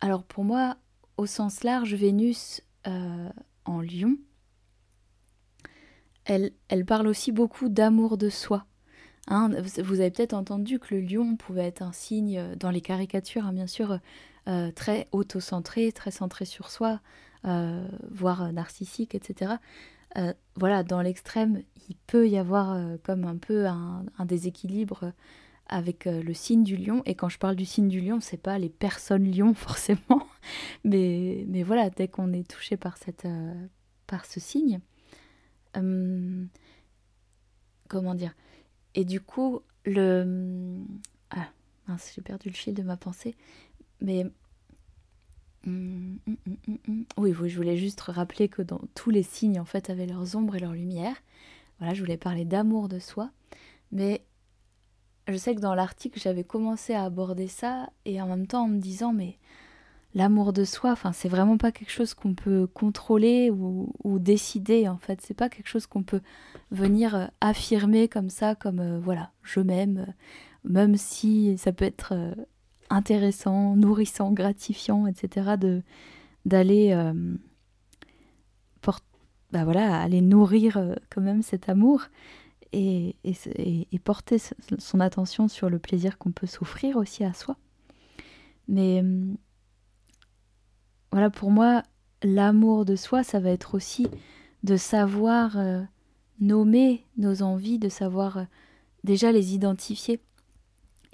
alors 0.00 0.24
pour 0.24 0.42
moi, 0.42 0.76
au 1.16 1.26
sens 1.26 1.62
large, 1.62 1.94
Vénus 1.94 2.60
euh, 2.88 3.30
en 3.64 3.80
lion, 3.80 4.16
elle, 6.26 6.84
parle 6.86 7.06
aussi 7.06 7.32
beaucoup 7.32 7.68
d'amour 7.68 8.18
de 8.18 8.28
soi. 8.28 8.66
Hein, 9.28 9.50
vous 9.82 10.00
avez 10.00 10.10
peut-être 10.10 10.34
entendu 10.34 10.78
que 10.78 10.94
le 10.94 11.00
lion 11.00 11.36
pouvait 11.36 11.66
être 11.66 11.82
un 11.82 11.92
signe, 11.92 12.38
euh, 12.38 12.54
dans 12.54 12.70
les 12.70 12.80
caricatures 12.80 13.44
hein, 13.46 13.52
bien 13.52 13.66
sûr, 13.66 13.98
euh, 14.48 14.70
très 14.70 15.08
autocentré, 15.10 15.90
très 15.90 16.10
centré 16.10 16.44
sur 16.44 16.70
soi, 16.70 17.00
voire 18.10 18.52
narcissique, 18.52 19.14
etc. 19.14 19.54
voilà, 20.56 20.82
dans 20.82 21.00
l'extrême, 21.00 21.62
il 21.88 21.94
peut 22.08 22.28
y 22.28 22.38
avoir 22.38 22.76
comme 23.04 23.24
un 23.24 23.36
peu 23.36 23.66
un, 23.66 24.04
déséquilibre 24.24 25.12
avec 25.68 26.06
euh, 26.06 26.22
le 26.22 26.34
signe 26.34 26.62
du 26.62 26.76
lion. 26.76 27.02
Et 27.06 27.14
quand 27.14 27.28
je 27.28 27.38
parle 27.38 27.56
du 27.56 27.64
signe 27.64 27.88
du 27.88 28.00
lion, 28.00 28.20
c'est 28.20 28.36
pas 28.40 28.58
les 28.58 28.68
personnes 28.68 29.30
lions 29.30 29.54
forcément, 29.54 30.26
mais, 30.84 31.44
mais 31.48 31.62
voilà, 31.62 31.90
dès 31.90 32.08
qu'on 32.08 32.32
est 32.32 32.48
touché 32.48 32.76
par, 32.76 32.96
cette, 32.96 33.24
euh, 33.24 33.54
par 34.06 34.24
ce 34.24 34.40
signe, 34.40 34.80
hum, 35.80 36.48
comment 37.88 38.14
dire? 38.14 38.34
Et 38.94 39.04
du 39.04 39.20
coup, 39.20 39.60
le. 39.84 40.82
Ah, 41.30 41.48
mince, 41.88 42.12
j'ai 42.14 42.22
perdu 42.22 42.48
le 42.48 42.54
fil 42.54 42.74
de 42.74 42.82
ma 42.82 42.96
pensée, 42.96 43.34
mais. 44.00 44.26
Hum, 45.66 46.18
hum, 46.26 47.04
oui, 47.16 47.34
oui, 47.40 47.48
je 47.48 47.56
voulais 47.56 47.76
juste 47.76 48.00
rappeler 48.02 48.48
que 48.48 48.62
dans 48.62 48.80
tous 48.94 49.10
les 49.10 49.22
signes, 49.22 49.60
en 49.60 49.64
fait, 49.64 49.90
avaient 49.90 50.06
leurs 50.06 50.36
ombres 50.36 50.56
et 50.56 50.60
leurs 50.60 50.72
lumières. 50.72 51.16
Voilà, 51.78 51.94
je 51.94 52.00
voulais 52.00 52.16
parler 52.16 52.44
d'amour 52.44 52.88
de 52.88 52.98
soi, 52.98 53.30
mais 53.92 54.24
je 55.28 55.36
sais 55.36 55.54
que 55.54 55.60
dans 55.60 55.74
l'article, 55.74 56.20
j'avais 56.20 56.44
commencé 56.44 56.94
à 56.94 57.04
aborder 57.04 57.48
ça 57.48 57.90
et 58.04 58.20
en 58.22 58.28
même 58.28 58.46
temps 58.46 58.64
en 58.64 58.68
me 58.68 58.78
disant, 58.78 59.12
mais 59.12 59.38
l'amour 60.14 60.52
de 60.52 60.64
soi, 60.64 60.92
enfin, 60.92 61.12
c'est 61.12 61.28
vraiment 61.28 61.58
pas 61.58 61.72
quelque 61.72 61.90
chose 61.90 62.14
qu'on 62.14 62.34
peut 62.34 62.66
contrôler 62.66 63.50
ou, 63.50 64.18
décider 64.18 64.88
en 64.88 64.98
fait. 64.98 65.20
C'est 65.20 65.34
pas 65.34 65.48
quelque 65.48 65.68
chose 65.68 65.86
qu'on 65.86 66.02
peut 66.02 66.22
venir 66.70 67.14
euh, 67.14 67.26
affirmer 67.40 68.08
comme 68.08 68.30
ça, 68.30 68.54
comme 68.54 68.80
euh, 68.80 68.98
voilà, 68.98 69.30
je 69.42 69.60
m'aime, 69.60 70.06
même 70.64 70.96
si 70.96 71.56
ça 71.58 71.72
peut 71.72 71.84
être 71.84 72.12
euh, 72.12 72.34
intéressant, 72.90 73.76
nourrissant, 73.76 74.32
gratifiant, 74.32 75.06
etc. 75.06 75.56
de 75.58 75.82
d'aller 76.44 76.94
bah 79.52 79.64
voilà, 79.64 80.00
aller 80.00 80.20
nourrir 80.22 80.96
quand 81.08 81.20
même 81.20 81.40
cet 81.40 81.68
amour 81.68 82.08
et, 82.72 83.16
porter 84.04 84.38
son 84.78 85.00
attention 85.00 85.48
sur 85.48 85.70
le 85.70 85.78
plaisir 85.78 86.18
qu'on 86.18 86.32
peut 86.32 86.46
s'offrir 86.46 86.96
aussi 86.96 87.24
à 87.24 87.32
soi. 87.32 87.56
Mais 88.68 89.00
hum, 89.00 89.36
voilà, 91.16 91.30
pour 91.30 91.50
moi, 91.50 91.82
l'amour 92.22 92.84
de 92.84 92.94
soi, 92.94 93.24
ça 93.24 93.40
va 93.40 93.48
être 93.48 93.74
aussi 93.74 94.06
de 94.64 94.76
savoir 94.76 95.56
euh, 95.56 95.80
nommer 96.40 97.06
nos 97.16 97.40
envies, 97.40 97.78
de 97.78 97.88
savoir 97.88 98.36
euh, 98.36 98.44
déjà 99.02 99.32
les 99.32 99.54
identifier. 99.54 100.20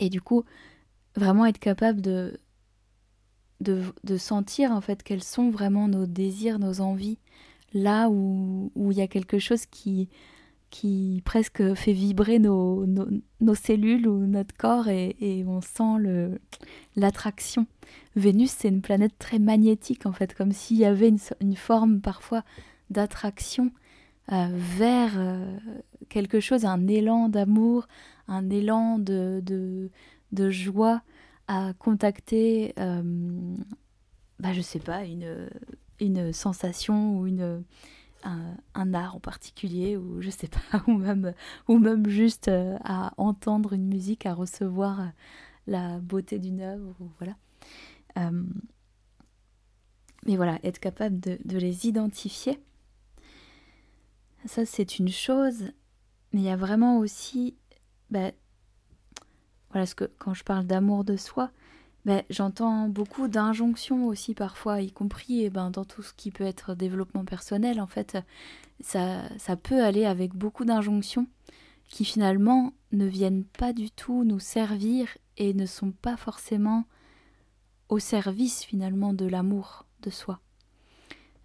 Et 0.00 0.10
du 0.10 0.20
coup, 0.20 0.42
vraiment 1.14 1.46
être 1.46 1.60
capable 1.60 2.00
de, 2.00 2.36
de, 3.60 4.16
sentir 4.16 4.72
en 4.72 4.80
fait 4.80 5.04
quels 5.04 5.22
sont 5.22 5.50
vraiment 5.50 5.86
nos 5.86 6.06
désirs, 6.06 6.58
nos 6.58 6.80
envies, 6.80 7.18
là 7.72 8.10
où 8.10 8.72
il 8.76 8.98
y 8.98 9.02
a 9.02 9.06
quelque 9.06 9.38
chose 9.38 9.66
qui, 9.66 10.08
qui 10.72 11.20
presque 11.26 11.74
fait 11.74 11.92
vibrer 11.92 12.38
nos, 12.38 12.87
nos, 12.87 13.54
cellules 13.54 14.08
ou 14.08 14.26
notre 14.26 14.56
corps 14.56 14.88
et, 14.88 15.44
on 15.46 15.61
sent 15.61 16.38
l'attraction. 16.96 17.66
Vénus, 18.16 18.50
c'est 18.50 18.68
une 18.68 18.80
planète 18.80 19.12
très 19.18 19.38
magnétique 19.38 20.06
en 20.06 20.12
fait, 20.12 20.35
comme 20.35 20.50
s'il 20.50 20.78
y 20.78 20.87
avait 20.87 21.12
une, 21.40 21.56
forme 21.56 22.00
parfois 22.00 22.42
d'attraction 22.88 23.70
euh, 24.32 24.48
vers 24.78 25.12
euh, 25.18 25.58
quelque 26.08 26.40
chose, 26.40 26.64
un 26.64 26.88
élan 26.88 27.28
d'amour, 27.28 27.87
un 28.26 28.48
élan 28.48 28.98
de, 28.98 29.42
de, 29.44 30.50
joie 30.50 31.02
à 31.48 31.74
contacter, 31.78 32.72
euh, 32.78 33.02
bah, 34.40 34.54
je 34.54 34.62
sais 34.62 34.78
pas, 34.78 35.04
une, 35.04 35.50
une 36.00 36.32
sensation 36.32 37.18
ou 37.18 37.26
une 37.26 37.62
un, 38.24 38.94
art 38.94 39.16
en 39.16 39.20
particulier 39.20 39.96
ou 39.96 40.20
je 40.20 40.30
sais 40.30 40.48
pas 40.48 40.82
ou 40.87 40.92
même 40.92 41.35
ou 41.68 41.78
même 41.78 42.08
juste 42.08 42.48
euh, 42.48 42.76
à 42.85 43.12
entendre 43.16 43.72
une 43.72 43.87
musique 43.87 44.26
à 44.26 44.35
recevoir 44.35 45.00
euh, 45.00 45.06
la 45.66 45.98
beauté 45.98 46.38
d'une 46.38 46.61
œuvre 46.61 46.94
voilà. 47.18 47.37
Euh, 48.18 48.44
mais 50.26 50.37
voilà 50.37 50.58
être 50.62 50.78
capable 50.78 51.18
de, 51.20 51.38
les 51.58 51.87
identifier 51.87 52.61
ça 54.44 54.64
c'est 54.64 54.98
une 54.98 55.08
chose 55.08 55.72
mais 56.32 56.40
il 56.40 56.44
y 56.44 56.50
a 56.50 56.56
vraiment 56.56 56.98
aussi 56.98 57.56
bah, 58.11 58.32
voilà 59.70 59.87
ce 59.87 59.94
que 59.94 60.11
quand 60.18 60.35
je 60.35 60.44
parle 60.44 60.66
d'amour 60.66 61.04
de 61.04 61.16
soi 61.16 61.50
ben, 62.04 62.22
j'entends 62.30 62.88
beaucoup 62.88 63.28
d'injonctions 63.28 64.06
aussi 64.06 64.34
parfois, 64.34 64.80
y 64.80 64.90
compris 64.90 65.44
eh 65.44 65.50
ben, 65.50 65.70
dans 65.70 65.84
tout 65.84 66.02
ce 66.02 66.12
qui 66.14 66.30
peut 66.30 66.44
être 66.44 66.74
développement 66.74 67.24
personnel. 67.24 67.80
En 67.80 67.86
fait, 67.86 68.18
ça, 68.80 69.56
peut 69.62 69.82
aller 69.82 70.04
avec 70.04 70.34
beaucoup 70.34 70.64
d'injonctions 70.64 71.26
qui 71.88 72.04
finalement 72.04 72.72
ne 72.90 73.06
viennent 73.06 73.44
pas 73.44 73.72
du 73.72 73.90
tout 73.90 74.24
nous 74.24 74.40
servir 74.40 75.16
et 75.36 75.54
ne 75.54 75.66
sont 75.66 75.92
pas 75.92 76.16
forcément 76.16 76.84
au 77.88 77.98
service 77.98 78.64
finalement 78.64 79.12
de 79.12 79.26
l'amour 79.26 79.86
de 80.00 80.10
soi, 80.10 80.40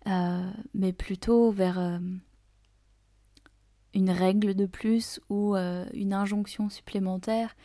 euh, 0.08 0.50
mais 0.74 0.94
plutôt 0.94 1.52
vers 1.52 1.78
euh, 1.78 2.00
une 3.94 4.10
règle 4.10 4.56
de 4.56 4.66
plus 4.66 5.20
ou 5.30 5.56
euh, 5.56 5.86
une 5.94 6.14
injonction 6.14 6.70
supplémentaire 6.70 7.56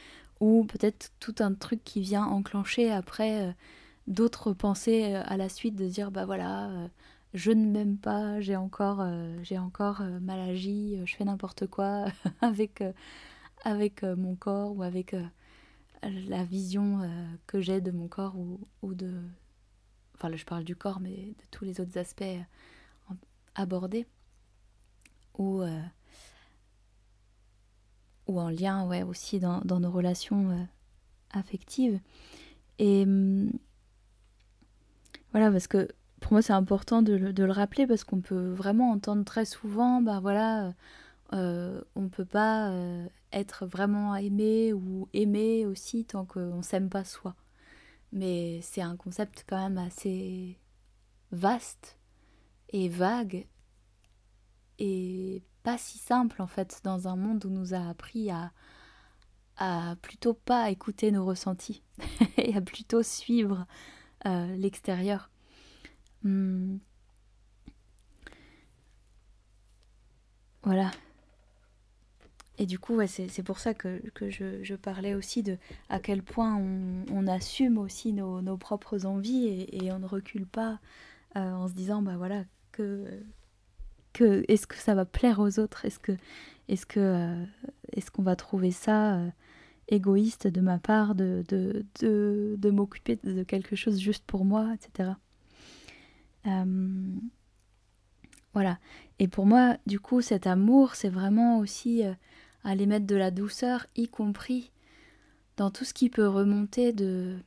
ou 0.42 0.64
peut-être 0.64 1.12
tout 1.20 1.36
un 1.38 1.54
truc 1.54 1.84
qui 1.84 2.00
vient 2.00 2.24
enclencher 2.26 2.90
après 2.90 3.46
euh, 3.46 3.52
d'autres 4.08 4.52
pensées 4.52 5.14
euh, 5.14 5.22
à 5.24 5.36
la 5.36 5.48
suite 5.48 5.76
de 5.76 5.86
dire 5.86 6.10
bah 6.10 6.26
voilà 6.26 6.68
euh, 6.70 6.88
je 7.32 7.52
ne 7.52 7.64
m'aime 7.64 7.96
pas 7.96 8.40
j'ai 8.40 8.56
encore 8.56 9.06
j'ai 9.42 9.56
encore 9.58 10.02
mal 10.20 10.40
agi 10.40 10.98
je 11.06 11.14
fais 11.14 11.24
n'importe 11.24 11.66
quoi 11.68 12.06
avec 12.42 12.82
avec 13.64 14.02
mon 14.02 14.34
corps 14.34 14.76
ou 14.76 14.82
avec 14.82 15.16
la 16.02 16.44
vision 16.44 17.08
que 17.46 17.62
j'ai 17.62 17.80
de 17.80 17.90
mon 17.90 18.06
corps 18.06 18.36
ou, 18.36 18.60
ou, 18.82 18.92
de 18.92 19.14
enfin 20.14 20.28
là 20.28 20.36
je 20.36 20.44
parle 20.44 20.64
du 20.64 20.76
corps 20.76 21.00
mais 21.00 21.16
de 21.16 21.44
tous 21.50 21.64
les 21.64 21.80
autres 21.80 21.96
aspects 21.96 22.22
abordés. 23.54 24.06
Ou 25.38 25.62
ou 28.32 28.40
en 28.40 28.48
lien 28.50 28.86
ouais, 28.86 29.02
aussi 29.02 29.38
dans, 29.40 29.62
nos 29.64 29.90
relations 29.90 30.50
euh, 30.50 30.64
affectives. 31.32 32.00
Et 32.78 33.02
hum, 33.04 33.50
voilà, 35.32 35.50
parce 35.50 35.66
que 35.66 35.88
pour 36.20 36.32
moi 36.32 36.42
c'est 36.42 36.52
important 36.52 37.02
de, 37.02 37.14
le 37.14 37.52
rappeler 37.52 37.86
parce 37.86 38.04
qu'on 38.04 38.20
peut 38.20 38.50
vraiment 38.52 38.90
entendre 38.90 39.24
très 39.24 39.44
souvent, 39.44 40.02
bah 40.02 40.20
voilà, 40.20 40.72
euh, 41.32 41.80
on 41.96 42.02
ne 42.02 42.08
peut 42.08 42.24
pas 42.24 42.70
euh, 42.70 43.06
être 43.32 43.66
vraiment 43.66 44.14
aimé 44.16 44.72
ou 44.72 45.08
aimé 45.12 45.66
aussi 45.66 46.04
tant 46.04 46.24
qu'on 46.24 46.62
s'aime 46.62 46.88
pas 46.88 47.04
soi. 47.04 47.34
Mais 48.12 48.60
c'est 48.62 48.82
un 48.82 48.96
concept 48.96 49.44
quand 49.48 49.56
même 49.56 49.78
assez 49.78 50.58
vaste 51.30 51.98
et 52.70 52.88
vague 52.88 53.46
et 54.78 55.42
pas 55.62 55.78
si 55.78 55.98
simple 55.98 56.42
en 56.42 56.46
fait 56.46 56.80
dans 56.84 57.08
un 57.08 57.16
monde 57.16 57.44
où 57.44 57.50
nous 57.50 57.74
a 57.74 57.88
appris 57.88 58.30
à, 58.30 58.52
plutôt 60.02 60.34
pas 60.34 60.70
écouter 60.70 61.12
nos 61.12 61.24
ressentis 61.24 61.82
et 62.36 62.56
à 62.56 62.60
plutôt 62.60 63.02
suivre 63.02 63.66
euh, 64.26 64.56
l'extérieur. 64.56 65.30
Hmm. 66.24 66.78
Voilà. 70.64 70.90
Et 72.58 72.66
du 72.66 72.78
coup, 72.78 73.00
c'est 73.06 73.42
pour 73.42 73.58
ça 73.58 73.74
que, 73.74 74.00
je, 74.20 74.74
parlais 74.74 75.14
aussi 75.14 75.42
de 75.42 75.58
à 75.88 75.98
quel 75.98 76.22
point 76.22 76.56
on, 76.56 77.26
assume 77.26 77.78
aussi 77.78 78.12
nos, 78.12 78.56
propres 78.56 79.06
envies 79.06 79.66
et, 79.72 79.90
on 79.92 79.98
ne 79.98 80.06
recule 80.06 80.46
pas 80.46 80.78
euh, 81.36 81.52
en 81.52 81.66
se 81.66 81.72
disant, 81.72 82.02
bah 82.02 82.16
voilà, 82.16 82.44
que, 82.70 83.06
est-ce 84.20 84.66
que 84.66 84.76
ça 84.76 84.94
va 84.94 85.04
plaire 85.04 85.38
aux 85.40 85.58
autres? 85.58 85.84
Est-ce 85.84 85.98
que 85.98 86.12
est-ce 86.68 86.86
euh, 86.96 87.44
qu'on 88.12 88.22
va 88.22 88.36
trouver 88.36 88.70
ça 88.70 89.16
euh, 89.16 89.28
égoïste 89.88 90.46
de 90.46 90.60
ma 90.60 90.78
part 90.78 91.14
de, 91.14 91.44
m'occuper 92.70 93.18
de 93.24 93.42
quelque 93.42 93.76
chose 93.76 94.00
juste 94.00 94.24
pour 94.26 94.44
moi, 94.44 94.72
etc. 94.74 95.10
voilà. 98.54 98.78
Et 99.18 99.28
pour 99.28 99.46
moi, 99.46 99.76
du 99.86 99.98
coup, 100.00 100.20
cet 100.20 100.46
amour, 100.46 100.94
c'est 100.94 101.08
vraiment 101.08 101.58
aussi 101.58 102.02
aller 102.64 102.86
mettre 102.86 103.06
de 103.06 103.16
la 103.16 103.30
douceur, 103.30 103.86
y 103.96 104.08
compris 104.08 104.70
dans 105.56 105.70
tout 105.70 105.84
ce 105.84 105.94
qui 105.94 106.08
peut 106.08 106.26
remonter 106.26 106.92
de, 106.92 107.38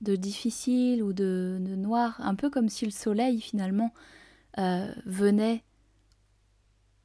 difficile 0.00 1.02
ou 1.02 1.12
de, 1.12 1.58
noir, 1.60 2.20
un 2.20 2.34
peu 2.34 2.50
comme 2.50 2.68
si 2.68 2.84
le 2.84 2.90
soleil 2.90 3.40
finalement 3.40 3.92
euh, 4.58 4.92
venait. 5.06 5.62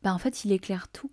Ben, 0.06 0.14
en 0.14 0.20
fait, 0.20 0.46
il 0.46 0.52
éclaire 0.52 0.88
tout. 0.88 1.10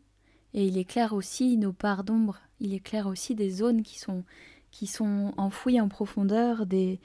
Et 0.52 0.66
il 0.66 0.76
éclaire 0.76 1.14
aussi 1.14 1.57
nos 1.57 1.72
parts 1.72 2.05
d'ombre. 2.05 2.40
Il 2.61 2.74
éclaire 2.74 3.07
aussi 3.07 3.35
des 3.35 3.48
zones 3.48 3.83
qui 3.83 3.98
sont, 3.98 4.22
qui 4.70 4.87
sont 4.87 5.33
enfouies 5.38 5.81
en 5.81 5.88
profondeur, 5.88 6.66
des, 6.66 7.00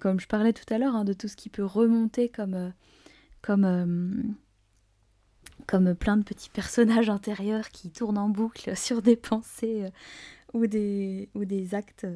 comme 0.00 0.18
je 0.18 0.26
parlais 0.26 0.52
tout 0.52 0.74
à 0.74 0.78
l'heure, 0.78 0.96
hein, 0.96 1.04
de 1.04 1.12
tout 1.12 1.28
ce 1.28 1.36
qui 1.36 1.50
peut 1.50 1.64
remonter 1.64 2.28
comme, 2.28 2.54
euh, 2.54 2.70
comme, 3.42 3.64
euh, 3.64 4.10
comme 5.68 5.94
plein 5.94 6.16
de 6.16 6.24
petits 6.24 6.50
personnages 6.50 7.10
intérieurs 7.10 7.68
qui 7.68 7.90
tournent 7.90 8.18
en 8.18 8.28
boucle 8.28 8.76
sur 8.76 9.02
des 9.02 9.16
pensées 9.16 9.84
euh, 9.84 9.90
ou, 10.52 10.66
des, 10.66 11.28
ou 11.36 11.44
des 11.44 11.76
actes 11.76 12.08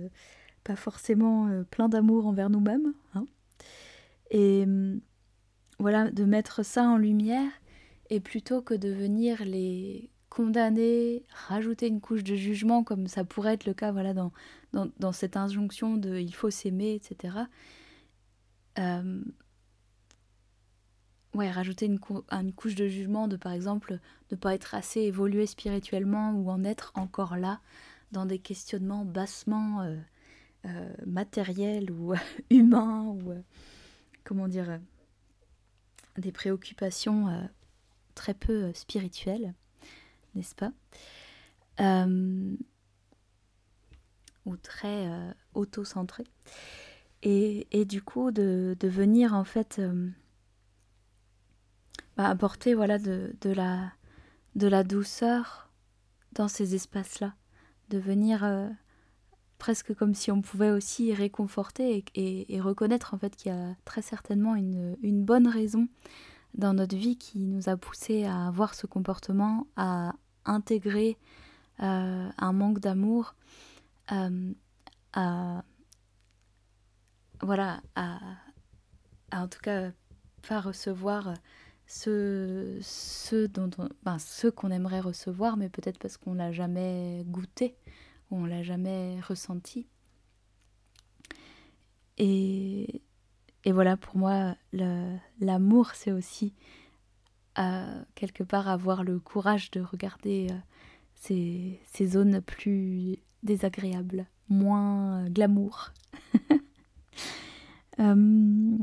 pas 0.64 0.74
forcément 0.74 1.62
pleins 1.70 1.88
d'amour 1.88 2.26
envers 2.26 2.50
nous-mêmes. 2.50 2.94
Hein. 3.14 3.26
Et 4.32 4.66
voilà, 5.78 6.10
de 6.10 6.24
mettre 6.24 6.64
ça 6.64 6.82
en 6.82 6.96
lumière 6.96 7.50
et 8.11 8.20
plutôt 8.20 8.62
que 8.62 8.75
de 8.75 8.90
venir 8.90 9.44
les 9.44 10.11
condamner, 10.29 11.25
rajouter 11.49 11.88
une 11.88 12.01
couche 12.01 12.23
de 12.23 12.37
jugement 12.37 12.85
comme 12.85 13.09
ça 13.09 13.25
pourrait 13.25 13.55
être 13.55 13.66
le 13.66 13.75
cas 13.75 13.90
voilà, 13.90 14.14
dans, 14.14 14.33
dans, 14.73 15.12
cette 15.12 15.37
injonction 15.37 15.96
de 15.96 16.18
il 16.18 16.35
faut 16.35 16.51
s'aimer, 16.51 16.94
etc 16.94 17.46
ouais, 21.35 21.51
rajouter 21.51 21.87
une, 21.87 21.99
une, 22.31 22.53
couche 22.53 22.75
de 22.75 22.88
jugement 22.88 23.29
de 23.29 23.37
par 23.37 23.53
exemple 23.53 23.99
ne 24.31 24.37
pas 24.37 24.55
être 24.55 24.75
assez 24.75 25.01
évolué 25.01 25.46
spirituellement 25.46 26.33
ou 26.33 26.51
en 26.51 26.64
être 26.64 26.92
encore 26.94 27.37
là 27.37 27.61
dans 28.12 28.27
des 28.27 28.38
questionnements 28.38 29.05
bassement 29.05 29.83
euh, 29.83 29.96
euh, 30.66 30.92
matériels 31.07 31.90
ou 31.90 32.14
humains 32.51 33.05
ou 33.05 33.31
euh, 33.31 33.40
comment 34.25 34.49
dire 34.49 34.81
des 36.18 36.33
préoccupations 36.33 37.29
très 38.20 38.35
peu 38.35 38.70
spirituelles, 38.74 39.54
n'est-ce 40.35 40.54
pas? 40.54 40.72
Ou 44.44 44.56
très 44.59 45.09
auto-centrées. 45.54 46.26
Et, 47.22 47.66
et, 47.70 47.85
du 47.85 48.02
coup, 48.02 48.30
de, 48.30 48.76
de 48.78 48.88
venir 48.88 49.35
en 49.35 49.44
fait 49.44 49.80
apporter 52.24 52.74
voilà 52.74 52.98
de, 52.98 53.33
la, 53.44 53.92
de 54.54 54.66
la 54.66 54.85
douceur 54.85 55.70
dans 56.33 56.48
ces 56.48 56.74
espaces-là, 56.74 57.35
de 57.88 57.98
venir 57.98 58.44
euh, 58.44 58.68
presque 59.59 59.94
comme 59.94 60.14
si 60.14 60.30
on 60.30 60.42
pouvait 60.42 60.70
aussi 60.70 61.12
réconforter 61.12 62.04
et, 62.14 62.61
reconnaître 62.61 63.14
en 63.14 63.18
fait 63.18 63.35
qu'il 63.37 63.52
y 63.52 63.54
a 63.54 63.74
très 63.85 64.02
certainement 64.02 64.54
une, 64.54 64.96
une, 65.02 65.24
bonne 65.24 65.48
raison 65.48 65.88
dans 66.54 66.74
notre 66.74 66.96
vie 66.96 67.16
qui 67.16 67.38
nous 67.46 67.68
a 67.68 67.76
poussé 67.76 68.24
à 68.24 68.46
avoir 68.46 68.74
ce 68.74 68.86
comportement, 68.86 69.66
à 69.76 70.14
intégrer 70.44 71.16
euh, 71.82 72.28
un 72.36 72.52
manque 72.52 72.80
d'amour, 72.80 73.34
euh, 74.12 74.52
à 75.12 75.64
voilà, 77.42 77.80
à, 77.94 78.18
en 79.32 79.48
tout 79.48 79.60
cas 79.60 79.90
pas 80.46 80.60
recevoir 80.60 81.34
ce, 81.86 83.46
dont 83.46 83.70
ce 84.18 84.46
qu'on 84.48 84.70
aimerait 84.70 85.00
recevoir, 85.00 85.56
mais 85.56 85.68
peut-être 85.68 85.98
parce 85.98 86.16
qu'on 86.16 86.34
l'a 86.34 86.52
jamais 86.52 87.24
goûté, 87.26 87.76
ou 88.30 88.36
on 88.38 88.44
l'a 88.44 88.62
jamais 88.62 89.20
ressenti. 89.20 89.86
Et, 92.18 93.02
et 93.64 93.73
voilà, 93.73 93.96
pour 93.96 94.16
moi, 94.16 94.57
l'amour, 94.73 95.90
c'est 95.94 96.12
aussi 96.12 96.55
euh, 97.59 98.03
quelque 98.14 98.42
part 98.42 98.68
avoir 98.68 99.05
le 99.05 99.18
courage 99.18 99.70
de 99.70 99.81
regarder 99.81 100.49
euh, 100.51 100.57
ces, 101.14 102.07
zones 102.07 102.40
plus 102.40 103.18
désagréables, 103.42 104.27
moins 104.49 105.29
glamour. 105.29 105.90
euh, 107.99 108.79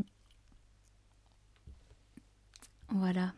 voilà. 2.90 3.34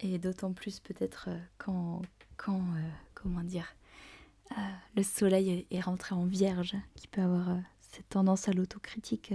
Et 0.00 0.18
d'autant 0.18 0.52
plus 0.52 0.80
peut-être 0.80 1.28
quand, 1.58 2.02
quand 2.36 2.62
comment 3.14 3.44
dire, 3.44 3.76
le 4.96 5.02
soleil 5.02 5.66
est 5.70 5.80
rentré 5.80 6.14
en 6.14 6.24
vierge, 6.24 6.76
qui 6.96 7.08
peut 7.08 7.20
avoir 7.20 7.58
cette 7.80 8.08
tendance 8.08 8.48
à 8.48 8.52
l'autocritique 8.52 9.34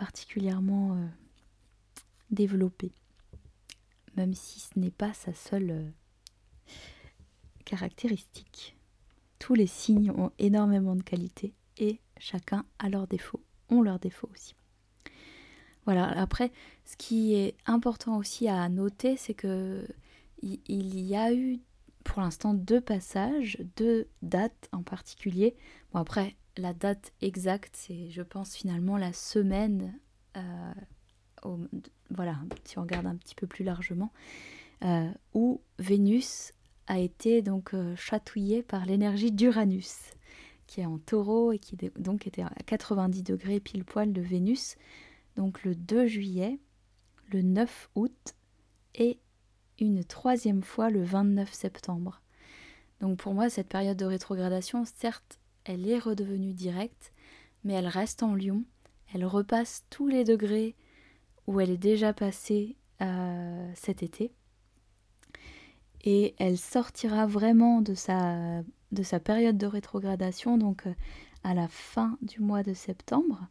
particulièrement 0.00 0.96
développée, 2.30 2.94
même 4.16 4.32
si 4.32 4.58
ce 4.58 4.78
n'est 4.78 4.90
pas 4.90 5.12
sa 5.12 5.34
seule 5.34 5.92
caractéristique. 7.66 8.78
Tous 9.38 9.52
les 9.52 9.66
signes 9.66 10.10
ont 10.10 10.32
énormément 10.38 10.96
de 10.96 11.02
qualités 11.02 11.52
et 11.76 12.00
chacun 12.16 12.64
a 12.78 12.88
leurs 12.88 13.08
défauts, 13.08 13.42
ont 13.68 13.82
leurs 13.82 13.98
défauts 13.98 14.30
aussi. 14.32 14.54
Voilà, 15.84 16.08
après, 16.18 16.50
ce 16.86 16.96
qui 16.96 17.34
est 17.34 17.54
important 17.66 18.16
aussi 18.16 18.48
à 18.48 18.66
noter, 18.70 19.18
c'est 19.18 19.34
que 19.34 19.86
il 20.42 20.98
y 20.98 21.14
a 21.14 21.34
eu 21.34 21.60
pour 22.04 22.22
l'instant 22.22 22.54
deux 22.54 22.80
passages, 22.80 23.58
deux 23.76 24.08
dates 24.22 24.70
en 24.72 24.82
particulier. 24.82 25.54
Bon, 25.92 26.00
après, 26.00 26.36
la 26.60 26.72
date 26.72 27.12
exacte, 27.20 27.74
c'est, 27.74 28.10
je 28.10 28.22
pense, 28.22 28.54
finalement 28.54 28.96
la 28.96 29.12
semaine, 29.12 29.98
euh, 30.36 30.72
voilà, 32.10 32.36
si 32.64 32.78
on 32.78 32.82
regarde 32.82 33.06
un 33.06 33.16
petit 33.16 33.34
peu 33.34 33.46
plus 33.46 33.64
largement, 33.64 34.12
euh, 34.84 35.10
où 35.34 35.60
Vénus 35.78 36.52
a 36.86 36.98
été 36.98 37.42
donc 37.42 37.74
euh, 37.74 37.94
chatouillée 37.96 38.62
par 38.62 38.86
l'énergie 38.86 39.32
d'Uranus, 39.32 39.96
qui 40.66 40.80
est 40.80 40.86
en 40.86 40.98
taureau 40.98 41.52
et 41.52 41.58
qui 41.58 41.76
donc 41.98 42.26
était 42.26 42.42
à 42.42 42.52
90 42.66 43.22
degrés 43.22 43.60
pile 43.60 43.84
poil 43.84 44.12
de 44.12 44.20
Vénus 44.20 44.76
donc 45.36 45.64
le 45.64 45.74
2 45.74 46.06
juillet, 46.06 46.58
le 47.32 47.42
9 47.42 47.90
août 47.94 48.34
et 48.94 49.18
une 49.78 50.04
troisième 50.04 50.62
fois 50.62 50.90
le 50.90 51.02
29 51.02 51.52
septembre. 51.52 52.20
Donc 53.00 53.18
pour 53.18 53.32
moi, 53.32 53.48
cette 53.48 53.68
période 53.68 53.96
de 53.96 54.04
rétrogradation, 54.04 54.84
certes, 54.84 55.39
elle 55.64 55.88
est 55.88 55.98
redevenue 55.98 56.52
directe, 56.52 57.12
mais 57.64 57.74
elle 57.74 57.88
reste 57.88 58.22
en 58.22 58.34
Lion, 58.34 58.64
elle 59.12 59.24
repasse 59.24 59.84
tous 59.90 60.06
les 60.06 60.24
degrés 60.24 60.76
où 61.46 61.60
elle 61.60 61.70
est 61.70 61.76
déjà 61.76 62.12
passée 62.12 62.76
euh, 63.02 63.72
cet 63.74 64.02
été. 64.02 64.32
Et 66.02 66.34
elle 66.38 66.56
sortira 66.56 67.26
vraiment 67.26 67.82
de 67.82 67.94
sa, 67.94 68.62
de 68.92 69.02
sa 69.02 69.20
période 69.20 69.58
de 69.58 69.66
rétrogradation, 69.66 70.56
donc 70.56 70.86
euh, 70.86 70.94
à 71.44 71.54
la 71.54 71.68
fin 71.68 72.16
du 72.22 72.40
mois 72.40 72.62
de 72.62 72.72
septembre. 72.72 73.48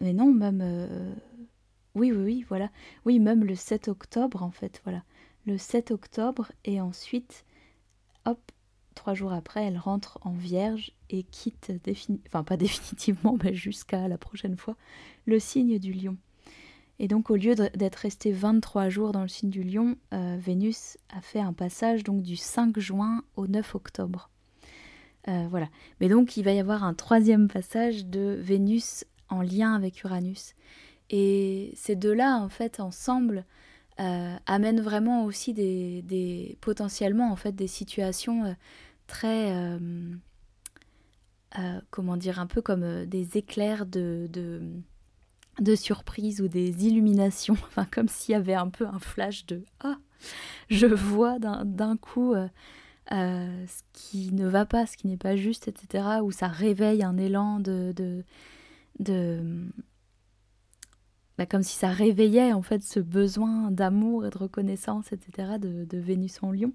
mais 0.00 0.12
non, 0.12 0.32
même... 0.32 0.62
oui, 1.94 2.12
oui, 2.12 2.22
oui, 2.22 2.44
voilà. 2.48 2.70
Oui, 3.04 3.18
même 3.18 3.44
le 3.44 3.54
7 3.54 3.88
octobre, 3.88 4.42
en 4.42 4.50
fait, 4.50 4.80
voilà. 4.84 5.02
Le 5.46 5.58
7 5.58 5.90
octobre, 5.90 6.52
et 6.64 6.80
ensuite, 6.80 7.44
hop, 8.26 8.52
trois 8.98 9.14
jours 9.14 9.32
après, 9.32 9.64
elle 9.64 9.78
rentre 9.78 10.18
en 10.22 10.32
vierge 10.32 10.92
et 11.08 11.22
quitte 11.22 11.72
définitivement, 11.84 12.26
enfin 12.26 12.44
pas 12.44 12.56
définitivement, 12.58 13.38
mais 13.42 13.54
jusqu'à 13.54 14.08
la 14.08 14.18
prochaine 14.18 14.56
fois, 14.56 14.76
le 15.24 15.38
signe 15.38 15.78
du 15.78 15.92
lion. 15.92 16.16
Et 16.98 17.06
donc 17.06 17.30
au 17.30 17.36
lieu 17.36 17.54
d'être 17.54 17.96
resté 17.96 18.32
23 18.32 18.88
jours 18.88 19.12
dans 19.12 19.22
le 19.22 19.28
signe 19.28 19.50
du 19.50 19.62
lion, 19.62 19.96
euh, 20.12 20.36
Vénus 20.40 20.98
a 21.10 21.20
fait 21.20 21.38
un 21.38 21.52
passage 21.52 22.02
donc 22.02 22.22
du 22.22 22.36
5 22.36 22.76
juin 22.80 23.22
au 23.36 23.46
9 23.46 23.76
octobre. 23.76 24.30
Euh, 25.28 25.46
voilà. 25.48 25.68
Mais 26.00 26.08
donc 26.08 26.36
il 26.36 26.42
va 26.42 26.52
y 26.52 26.58
avoir 26.58 26.82
un 26.82 26.94
troisième 26.94 27.46
passage 27.46 28.06
de 28.06 28.36
Vénus 28.40 29.04
en 29.28 29.42
lien 29.42 29.74
avec 29.74 30.02
Uranus. 30.02 30.54
Et 31.10 31.72
ces 31.76 31.94
deux-là, 31.94 32.36
en 32.38 32.48
fait, 32.48 32.80
ensemble, 32.80 33.44
euh, 34.00 34.36
amènent 34.46 34.80
vraiment 34.80 35.24
aussi 35.24 35.54
des, 35.54 36.58
potentiellement 36.60 37.30
en 37.30 37.36
fait 37.36 37.52
des 37.52 37.68
situations 37.68 38.56
très, 39.08 39.52
euh, 39.52 39.78
euh, 41.58 41.80
comment 41.90 42.16
dire, 42.16 42.38
un 42.38 42.46
peu 42.46 42.62
comme 42.62 42.84
euh, 42.84 43.06
des 43.06 43.36
éclairs 43.36 43.86
de, 43.86 44.28
de, 45.58 45.74
surprise 45.74 46.40
ou 46.40 46.46
des 46.46 46.86
illuminations, 46.86 47.54
enfin 47.66 47.86
comme 47.90 48.06
s'il 48.06 48.34
y 48.34 48.36
avait 48.36 48.54
un 48.54 48.68
peu 48.68 48.86
un 48.86 49.00
flash 49.00 49.44
de 49.46 49.64
ah, 49.80 49.98
je 50.68 50.86
vois 50.86 51.40
d'un 51.40 51.96
coup 51.96 52.34
ce 53.10 53.82
qui 53.92 54.32
ne 54.32 54.46
va 54.46 54.66
pas, 54.66 54.86
ce 54.86 54.96
qui 54.96 55.08
n'est 55.08 55.16
pas 55.16 55.34
juste, 55.34 55.66
etc. 55.66 56.20
Où 56.22 56.30
ça 56.30 56.46
réveille 56.46 57.02
un 57.02 57.16
élan 57.16 57.58
de, 57.58 57.94
de, 58.98 59.44
bah, 61.38 61.46
comme 61.46 61.62
si 61.62 61.76
ça 61.76 61.88
réveillait 61.88 62.52
en 62.52 62.62
fait 62.62 62.82
ce 62.82 63.00
besoin 63.00 63.70
d'amour 63.70 64.26
et 64.26 64.30
de 64.30 64.38
reconnaissance, 64.38 65.12
etc. 65.12 65.58
de, 65.58 65.84
de 65.84 65.98
Vénus 65.98 66.42
en 66.42 66.52
Lion. 66.52 66.72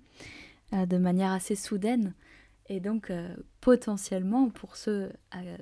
Euh, 0.74 0.86
de 0.86 0.98
manière 0.98 1.32
assez 1.32 1.56
soudaine. 1.56 2.14
Et 2.68 2.80
donc, 2.80 3.12
euh, 3.12 3.36
potentiellement, 3.62 4.50
pour 4.50 4.76
ceux, 4.76 5.12
euh, 5.36 5.58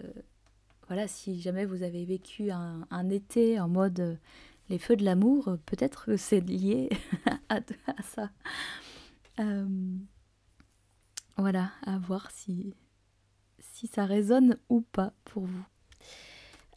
voilà, 0.88 1.08
si 1.08 1.41
jamais 1.41 1.65
vous 1.65 1.84
avez 1.84 2.06
vécu 2.06 2.50
un, 2.52 3.10
été 3.10 3.60
en 3.60 3.67
mode 3.67 4.19
les 4.69 4.78
feux 4.78 4.95
de 4.95 5.04
l'amour, 5.04 5.58
peut-être 5.65 6.06
que 6.06 6.17
c'est 6.17 6.39
lié 6.39 6.89
à, 7.50 7.60
ça. 8.04 8.30
voilà, 11.38 11.71
à 11.86 11.97
voir 11.97 12.30
si, 12.32 12.74
ça 13.91 14.06
résonne 14.06 14.58
ou 14.69 14.82
pas 14.82 15.12
pour 15.26 15.43
vous. 15.43 15.65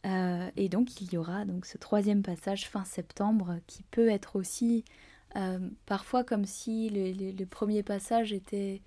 et 0.03 0.69
donc 0.69 1.01
il 1.01 1.13
y 1.13 1.17
aura 1.17 1.45
donc 1.45 1.67
ce 1.67 1.77
troisième 1.77 2.23
passage 2.23 2.67
fin 2.67 2.83
septembre 2.83 3.59
qui 3.67 3.83
peut 3.83 4.09
être 4.09 4.37
aussi 4.37 4.83
parfois 5.85 6.23
comme 6.23 6.45
si 6.45 6.89
le, 6.89 7.45
premier 7.45 7.83
passage 7.83 8.33
était, 8.33 8.81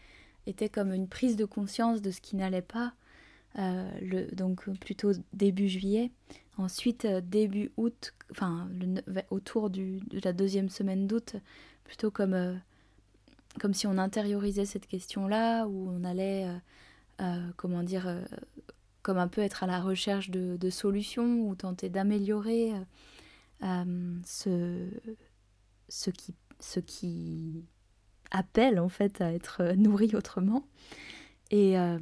était 0.46 0.68
comme 0.68 0.92
une 0.92 1.08
prise 1.08 1.36
de 1.36 1.44
conscience 1.44 2.00
de 2.02 2.10
ce 2.10 2.20
qui 2.20 2.36
n'allait 2.36 2.62
pas, 2.62 2.94
euh, 3.58 3.90
le, 4.00 4.34
donc 4.34 4.68
plutôt 4.78 5.12
début 5.32 5.68
juillet. 5.68 6.10
Ensuite, 6.56 7.04
euh, 7.04 7.20
début 7.20 7.70
août, 7.76 8.14
enfin 8.30 8.68
autour 9.30 9.70
du, 9.70 10.00
de 10.10 10.20
la 10.24 10.32
deuxième 10.32 10.68
semaine 10.68 11.06
d'août, 11.06 11.36
plutôt 11.84 12.10
comme, 12.10 12.60
comme 13.60 13.74
si 13.74 13.86
on 13.86 13.98
intériorisait 13.98 14.66
cette 14.66 14.86
question-là, 14.86 15.66
où 15.66 15.90
on 15.90 16.04
allait, 16.04 16.46
comment 17.56 17.82
dire, 17.82 18.06
comme 19.02 19.18
un 19.18 19.28
peu 19.28 19.40
être 19.40 19.64
à 19.64 19.66
la 19.66 19.80
recherche 19.80 20.30
de 20.30 20.70
solutions 20.70 21.48
ou 21.48 21.54
tenter 21.54 21.88
d'améliorer 21.88 22.72
ce 23.62 24.88
ce 25.88 26.10
qui, 26.10 26.34
ce 26.60 26.80
qui 26.80 27.64
appelle 28.30 28.78
en 28.78 28.88
fait 28.88 29.20
à 29.20 29.32
être 29.32 29.74
nourri 29.76 30.14
autrement. 30.14 30.66
Et, 31.50 31.78
euh, 31.78 31.98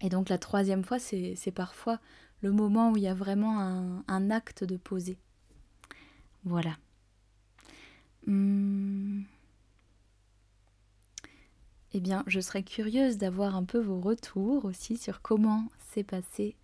et 0.00 0.08
donc 0.08 0.28
la 0.28 0.38
troisième 0.38 0.84
fois, 0.84 0.98
c'est 0.98 1.52
parfois 1.54 2.00
le 2.42 2.52
moment 2.52 2.92
où 2.92 2.96
il 2.96 3.02
y 3.02 3.08
a 3.08 3.14
vraiment 3.14 3.58
un, 4.06 4.30
acte 4.30 4.64
de 4.64 4.76
poser. 4.76 5.18
Voilà. 6.44 6.76
Hum. 8.26 9.24
Eh 11.92 12.00
bien, 12.00 12.24
je 12.26 12.40
serais 12.40 12.62
curieuse 12.62 13.16
d'avoir 13.16 13.56
un 13.56 13.64
peu 13.64 13.78
vos 13.78 14.00
retours 14.00 14.66
aussi 14.66 14.98
sur 14.98 15.22
comment 15.22 15.68
s'est 15.92 16.04
passé 16.04 16.56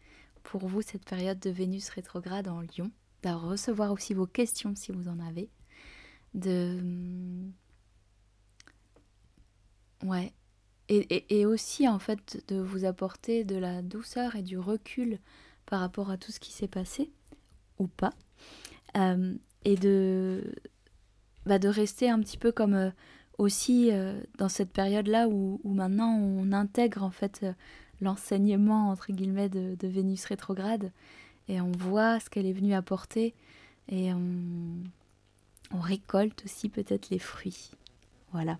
pour 0.42 0.66
vous 0.66 0.82
cette 0.82 1.06
période 1.06 1.38
de 1.38 1.48
Vénus 1.48 1.88
rétrograde 1.88 2.48
en 2.48 2.60
Lyon, 2.60 2.90
de 3.22 3.30
recevoir 3.30 3.92
aussi 3.92 4.12
vos 4.12 4.26
questions 4.26 4.74
si 4.74 4.92
vous 4.92 5.08
en 5.08 5.18
avez 5.20 5.48
de 6.34 6.78
ouais. 10.04 10.32
Et, 10.88 11.40
et, 11.40 11.46
aussi 11.46 11.88
en 11.88 11.98
fait 11.98 12.44
de 12.48 12.60
vous 12.60 12.84
apporter 12.84 13.44
de 13.44 13.56
la 13.56 13.80
douceur 13.80 14.36
et 14.36 14.42
du 14.42 14.58
recul 14.58 15.20
par 15.64 15.80
rapport 15.80 16.10
à 16.10 16.18
tout 16.18 16.32
ce 16.32 16.40
qui 16.40 16.52
s'est 16.52 16.68
passé 16.68 17.10
ou 17.78 17.86
pas. 17.86 18.12
Euh, 18.96 19.34
et 19.64 19.76
de 19.76 20.54
bah, 21.46 21.58
de 21.58 21.68
rester 21.68 22.10
un 22.10 22.20
petit 22.20 22.36
peu 22.36 22.52
comme 22.52 22.74
euh, 22.74 22.90
aussi 23.38 23.90
euh, 23.90 24.20
dans 24.38 24.50
cette 24.50 24.70
période 24.70 25.06
là 25.08 25.28
où, 25.28 25.60
où, 25.64 25.72
maintenant 25.72 26.14
on 26.18 26.52
intègre 26.52 27.02
en 27.02 27.10
fait 27.10 27.46
l'enseignement 28.00 28.90
entre 28.90 29.12
guillemets 29.12 29.48
de, 29.48 29.76
de 29.76 29.88
Vénus 29.88 30.24
rétrograde 30.26 30.92
et 31.48 31.60
on 31.60 31.72
voit 31.72 32.20
ce 32.20 32.28
qu'elle 32.28 32.46
est 32.46 32.52
venue 32.52 32.74
apporter 32.74 33.34
et 33.88 34.12
on 34.12 34.82
on 35.72 35.80
récolte 35.80 36.44
aussi 36.44 36.68
peut-être 36.68 37.10
les 37.10 37.18
fruits. 37.18 37.70
Voilà. 38.32 38.58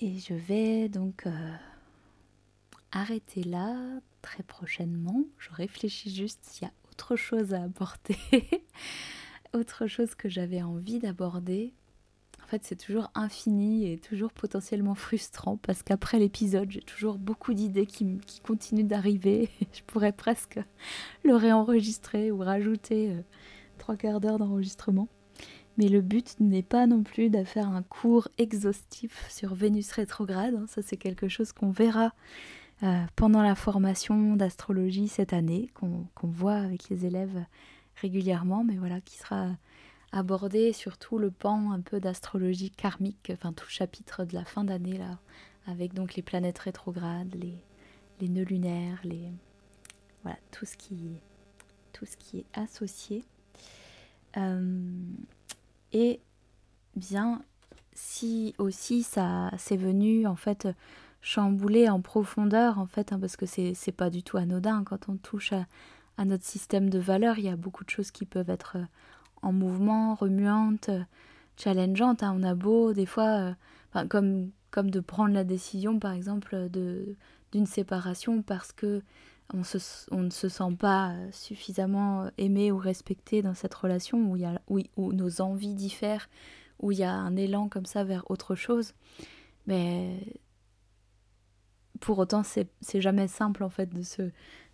Et 0.00 0.18
je 0.18 0.34
vais 0.34 0.88
donc 0.88 1.26
euh, 1.26 1.52
arrêter 2.92 3.42
là 3.42 3.76
très 4.22 4.42
prochainement. 4.42 5.24
Je 5.38 5.50
réfléchis 5.50 6.14
juste 6.14 6.40
s'il 6.42 6.64
y 6.64 6.70
a 6.70 6.72
autre 6.90 7.16
chose 7.16 7.54
à 7.54 7.62
apporter, 7.62 8.18
autre 9.54 9.86
chose 9.86 10.14
que 10.14 10.28
j'avais 10.28 10.62
envie 10.62 10.98
d'aborder. 10.98 11.74
En 12.44 12.46
fait, 12.46 12.64
c'est 12.64 12.76
toujours 12.76 13.10
infini 13.14 13.92
et 13.92 13.98
toujours 13.98 14.32
potentiellement 14.32 14.94
frustrant 14.94 15.58
parce 15.58 15.82
qu'après 15.82 16.18
l'épisode, 16.18 16.70
j'ai 16.70 16.80
toujours 16.80 17.18
beaucoup 17.18 17.52
d'idées 17.52 17.84
qui, 17.84 18.20
continuent 18.42 18.86
d'arriver. 18.86 19.50
Je 19.72 19.82
pourrais 19.82 20.12
presque 20.12 20.58
le 21.24 21.34
réenregistrer 21.34 22.30
ou 22.30 22.38
rajouter 22.38 23.10
euh, 23.10 23.20
trois 23.88 23.96
quarts 23.96 24.20
d'heure 24.20 24.36
d'enregistrement. 24.36 25.08
Mais 25.78 25.88
le 25.88 26.02
but 26.02 26.38
n'est 26.40 26.62
pas 26.62 26.86
non 26.86 27.02
plus 27.02 27.30
de 27.30 27.42
faire 27.42 27.68
un 27.68 27.82
cours 27.82 28.28
exhaustif 28.36 29.26
sur 29.30 29.54
Vénus 29.54 29.92
rétrograde. 29.92 30.54
Hein. 30.54 30.66
Ça, 30.68 30.82
c'est 30.82 30.98
quelque 30.98 31.28
chose 31.28 31.52
qu'on 31.52 31.70
verra 31.70 32.12
euh, 32.82 33.02
pendant 33.16 33.40
la 33.40 33.54
formation 33.54 34.36
d'astrologie 34.36 35.08
cette 35.08 35.32
année, 35.32 35.70
qu'on 35.72 36.06
voit 36.22 36.56
avec 36.56 36.90
les 36.90 37.06
élèves 37.06 37.42
régulièrement, 37.96 38.62
mais 38.62 38.76
voilà, 38.76 39.00
qui 39.00 39.16
sera 39.16 39.56
abordé 40.12 40.74
sur 40.74 40.98
tout 40.98 41.16
le 41.16 41.30
pan 41.30 41.72
un 41.72 41.80
peu 41.80 41.98
d'astrologie 41.98 42.70
karmique, 42.70 43.32
enfin 43.32 43.54
tout 43.54 43.70
chapitre 43.70 44.26
de 44.26 44.34
la 44.34 44.44
fin 44.44 44.64
d'année 44.64 44.98
là, 44.98 45.18
avec 45.66 45.94
donc 45.94 46.14
les 46.14 46.22
planètes 46.22 46.58
rétrogrades, 46.58 47.34
les, 47.34 47.64
les 48.20 48.28
nœuds 48.28 48.44
lunaires, 48.44 49.00
les 49.02 49.32
voilà 50.24 50.36
tout 50.50 50.66
ce 50.66 50.76
qui 50.76 51.22
tout 51.94 52.04
ce 52.04 52.18
qui 52.18 52.40
est 52.40 52.46
associé. 52.52 53.24
Euh, 54.36 54.90
et 55.92 56.20
bien, 56.96 57.42
si 57.94 58.54
aussi 58.58 59.02
ça 59.02 59.50
s'est 59.58 59.76
venu 59.76 60.26
en 60.26 60.36
fait 60.36 60.68
chambouler 61.20 61.88
en 61.88 62.00
profondeur 62.00 62.78
en 62.78 62.86
fait 62.86 63.12
hein, 63.12 63.18
parce 63.18 63.36
que 63.36 63.46
c'est 63.46 63.74
c'est 63.74 63.92
pas 63.92 64.08
du 64.08 64.22
tout 64.22 64.36
anodin 64.36 64.84
quand 64.84 65.08
on 65.08 65.16
touche 65.16 65.52
à, 65.52 66.24
notre 66.24 66.44
système 66.44 66.90
de 66.90 66.98
valeurs 66.98 67.38
il 67.38 67.44
y 67.44 67.48
a 67.48 67.56
beaucoup 67.56 67.84
de 67.84 67.90
choses 67.90 68.10
qui 68.10 68.24
peuvent 68.24 68.50
être 68.50 68.76
euh, 68.76 68.84
en 69.42 69.52
mouvement 69.52 70.14
remuantes 70.14 70.90
challengeantes 71.56 72.22
hein. 72.22 72.36
on 72.38 72.42
a 72.44 72.54
beau 72.54 72.92
des 72.92 73.06
fois 73.06 73.54
euh, 73.94 74.04
comme 74.08 74.50
comme 74.70 74.90
de 74.90 75.00
prendre 75.00 75.34
la 75.34 75.44
décision 75.44 75.98
par 75.98 76.12
exemple 76.12 76.68
de 76.70 77.16
d'une 77.52 77.66
séparation 77.66 78.42
parce 78.42 78.72
que 78.72 79.02
on, 79.52 79.58
ne 79.58 80.30
se 80.30 80.48
sent 80.48 80.76
pas 80.78 81.14
suffisamment 81.32 82.30
aimé 82.38 82.70
ou 82.70 82.78
respecté 82.78 83.42
dans 83.42 83.54
cette 83.54 83.74
relation 83.74 84.30
où, 84.30 84.36
y 84.36 84.44
a, 84.44 84.60
où, 84.68 85.12
nos 85.12 85.40
envies 85.40 85.74
diffèrent, 85.74 86.28
où 86.80 86.92
il 86.92 86.98
y 86.98 87.04
a 87.04 87.12
un 87.12 87.36
élan 87.36 87.68
comme 87.68 87.86
ça 87.86 88.04
vers 88.04 88.30
autre 88.30 88.54
chose. 88.54 88.94
Mais 89.66 90.18
pour 92.00 92.18
autant, 92.18 92.42
c'est 92.42 93.00
jamais 93.00 93.28
simple 93.28 93.64
en 93.64 93.70
fait 93.70 93.92
de 93.92 94.02
se, 94.02 94.30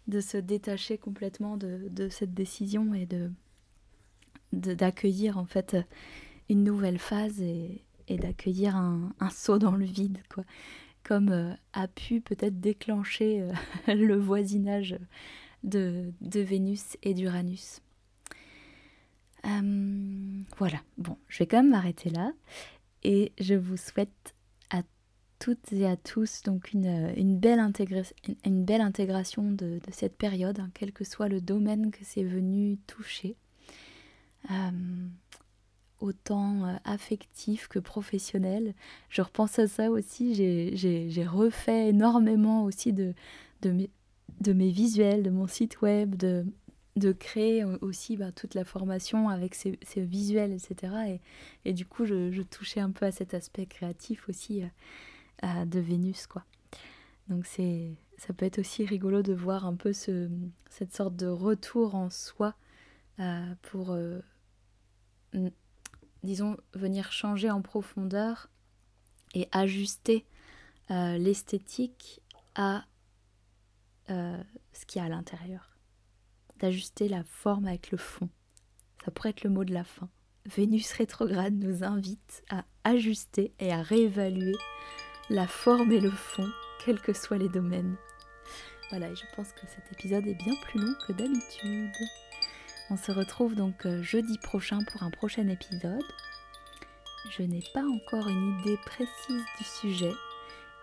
de 0.09 0.21
se 0.21 0.37
détacher 0.37 0.99
complètement 0.99 1.57
de, 1.57 1.89
de 1.91 2.09
cette 2.09 2.35
décision 2.35 2.95
et 2.95 3.07
de 3.07 3.31
d'accueillir 4.53 5.37
en 5.37 5.47
fait 5.47 5.77
une 6.49 6.63
nouvelle 6.63 7.01
phase 7.01 7.41
et, 7.41 7.85
et 8.09 8.17
d'accueillir 8.19 8.77
un, 8.77 9.13
saut 9.31 9.59
dans 9.59 9.77
le 9.77 9.85
vide, 9.85 10.19
quoi. 10.33 10.45
Comme 11.05 11.31
euh, 11.31 11.53
a 11.73 11.87
pu 11.87 12.21
peut-être 12.21 12.61
déclencher 12.61 13.43
euh, 13.43 13.53
le 13.95 14.17
voisinage 14.17 14.97
de, 15.63 16.13
Vénus 16.21 16.97
et 17.03 17.15
d'Uranus. 17.15 17.81
voilà, 20.59 20.81
bon, 20.99 21.17
je 21.29 21.39
vais 21.39 21.47
quand 21.47 21.59
même 21.59 21.71
m'arrêter 21.71 22.11
là 22.11 22.33
et 23.05 23.33
je 23.39 23.55
vous 23.55 23.77
souhaite 23.77 24.35
à 24.71 24.83
toutes 25.39 25.73
et 25.73 25.87
à 25.87 25.97
tous 25.97 26.43
donc 26.43 26.73
une, 26.73 27.39
belle, 27.39 27.61
intégration 27.61 29.43
de, 29.51 29.79
cette 29.93 30.17
période, 30.17 30.59
hein, 30.59 30.71
quel 30.75 30.93
que 30.93 31.05
soit 31.05 31.29
le 31.29 31.41
domaine 31.41 31.91
que 31.91 32.03
c'est 32.03 32.25
venu 32.25 32.79
toucher. 32.87 33.37
Euh, 34.51 34.71
autant 36.05 36.65
euh, 36.65 36.77
affectif 36.85 37.69
que 37.69 37.79
professionnel. 37.79 38.75
Je 39.09 39.23
repense 39.23 39.59
à 39.59 39.67
ça 39.67 39.91
aussi, 39.91 40.35
j'ai 40.35 41.27
refait 41.27 41.89
énormément 41.89 42.65
aussi 42.65 42.93
de, 42.93 43.15
mes, 43.65 44.71
visuels, 44.71 45.23
de 45.23 45.31
mon 45.31 45.47
site 45.47 45.81
web, 45.81 46.15
de, 46.17 46.45
créer 47.19 47.65
aussi 47.65 48.17
bah, 48.17 48.33
toute 48.33 48.55
la 48.55 48.65
formation 48.65 49.29
avec 49.29 49.55
ces, 49.55 49.79
visuels, 49.97 50.53
etc. 50.53 51.19
Et, 51.65 51.73
du 51.73 51.87
coup, 51.87 52.05
je, 52.05 52.43
touchais 52.43 52.81
un 52.81 52.91
peu 52.91 53.07
à 53.07 53.13
cet 53.13 53.35
aspect 53.35 53.67
créatif 53.67 54.29
aussi 54.29 54.63
euh, 55.43 55.65
de 55.65 55.81
Vénus, 55.81 56.27
quoi. 56.27 56.45
Donc 57.29 57.47
c'est, 57.47 57.95
ça 58.19 58.33
peut 58.33 58.45
être 58.45 58.59
aussi 58.59 58.85
rigolo 58.85 59.23
de 59.23 59.33
voir 59.33 59.67
un 59.67 59.75
peu 59.75 59.93
ce, 59.93 60.29
cette 60.69 60.95
sorte 60.95 61.17
de 61.17 61.27
retour 61.27 61.95
en 61.95 62.11
soi 62.11 62.55
euh, 63.21 63.55
pour, 63.63 63.93
euh, 63.93 64.21
disons, 66.25 66.57
venir 66.73 67.13
changer 67.13 67.51
en 67.51 67.63
profondeur 67.63 68.49
et 69.35 69.49
ajuster 69.53 70.27
l'esthétique 70.89 72.21
à 72.55 72.85
ce 74.09 74.87
qu'il 74.87 75.01
y 75.01 75.03
a 75.03 75.07
à 75.07 75.09
l'intérieur 75.09 75.71
d'ajuster 76.61 77.09
la 77.09 77.25
forme 77.25 77.67
avec 77.67 77.91
le 77.91 77.99
fond. 77.99 78.29
Ça 79.05 79.11
pourrait 79.11 79.31
être 79.31 79.45
le 79.45 79.51
mot 79.51 79.65
de 79.65 79.75
la 79.75 79.85
fin. 79.85 80.09
Vénus 80.47 80.93
rétrograde 80.93 81.55
nous 81.55 81.85
invite 81.85 82.45
à 82.51 82.65
ajuster 82.85 83.53
et 83.59 83.73
à 83.73 83.83
réévaluer 83.83 84.55
la 85.31 85.47
forme 85.47 85.91
et 85.93 86.01
le 86.01 86.11
fond, 86.11 86.49
quels 86.85 87.01
que 87.01 87.13
soient 87.13 87.39
les 87.39 87.49
domaines. 87.49 87.97
Voilà, 88.91 89.09
et 89.09 89.17
je 89.17 89.25
pense 89.35 89.53
que 89.53 89.67
cet 89.67 89.91
épisode 89.93 90.27
est 90.27 90.35
bien 90.35 90.55
plus 90.63 90.81
long 90.81 90.95
que 91.07 91.13
d'habitude. 91.13 91.93
On 92.91 92.97
se 92.97 93.13
retrouve 93.13 93.55
donc 93.55 93.87
euh, 93.87 94.03
jeudi 94.03 94.39
prochain 94.39 94.79
pour 94.85 95.03
un 95.03 95.11
prochain 95.11 95.49
épisode. 95.49 96.05
Je 97.31 97.43
n'ai 97.43 97.63
pas 97.73 97.83
encore 97.83 98.29
une 98.29 98.61
idée 98.61 98.77
précise 98.85 99.43
du 99.59 99.65
sujet 99.65 100.13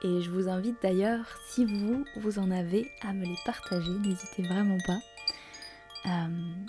et 0.04 0.22
je 0.22 0.32
vous 0.32 0.50
invite 0.50 0.82
d'ailleurs, 0.82 1.26
si 1.46 1.64
vous, 1.64 2.04
vous 2.18 2.40
en 2.40 2.50
avez, 2.50 2.92
à 3.02 3.14
me 3.14 3.24
les 3.24 3.38
partager. 3.46 3.92
N'hésitez 3.92 4.42
vraiment 4.42 4.80
pas. 4.88 5.00
Euh, 6.08 6.66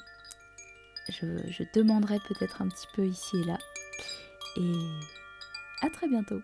je, 1.09 1.65
demanderai 1.73 2.19
peut-être 2.29 2.61
un 2.61 2.69
petit 2.69 2.87
peu 2.95 3.07
ici 3.07 3.39
et 3.39 3.45
là. 3.45 3.59
Et 4.57 4.75
à 5.81 5.89
très 5.89 6.09
bientôt. 6.09 6.43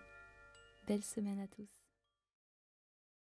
Belle 0.87 1.05
semaine 1.05 1.41
à 1.41 1.47
tous. 1.49 1.78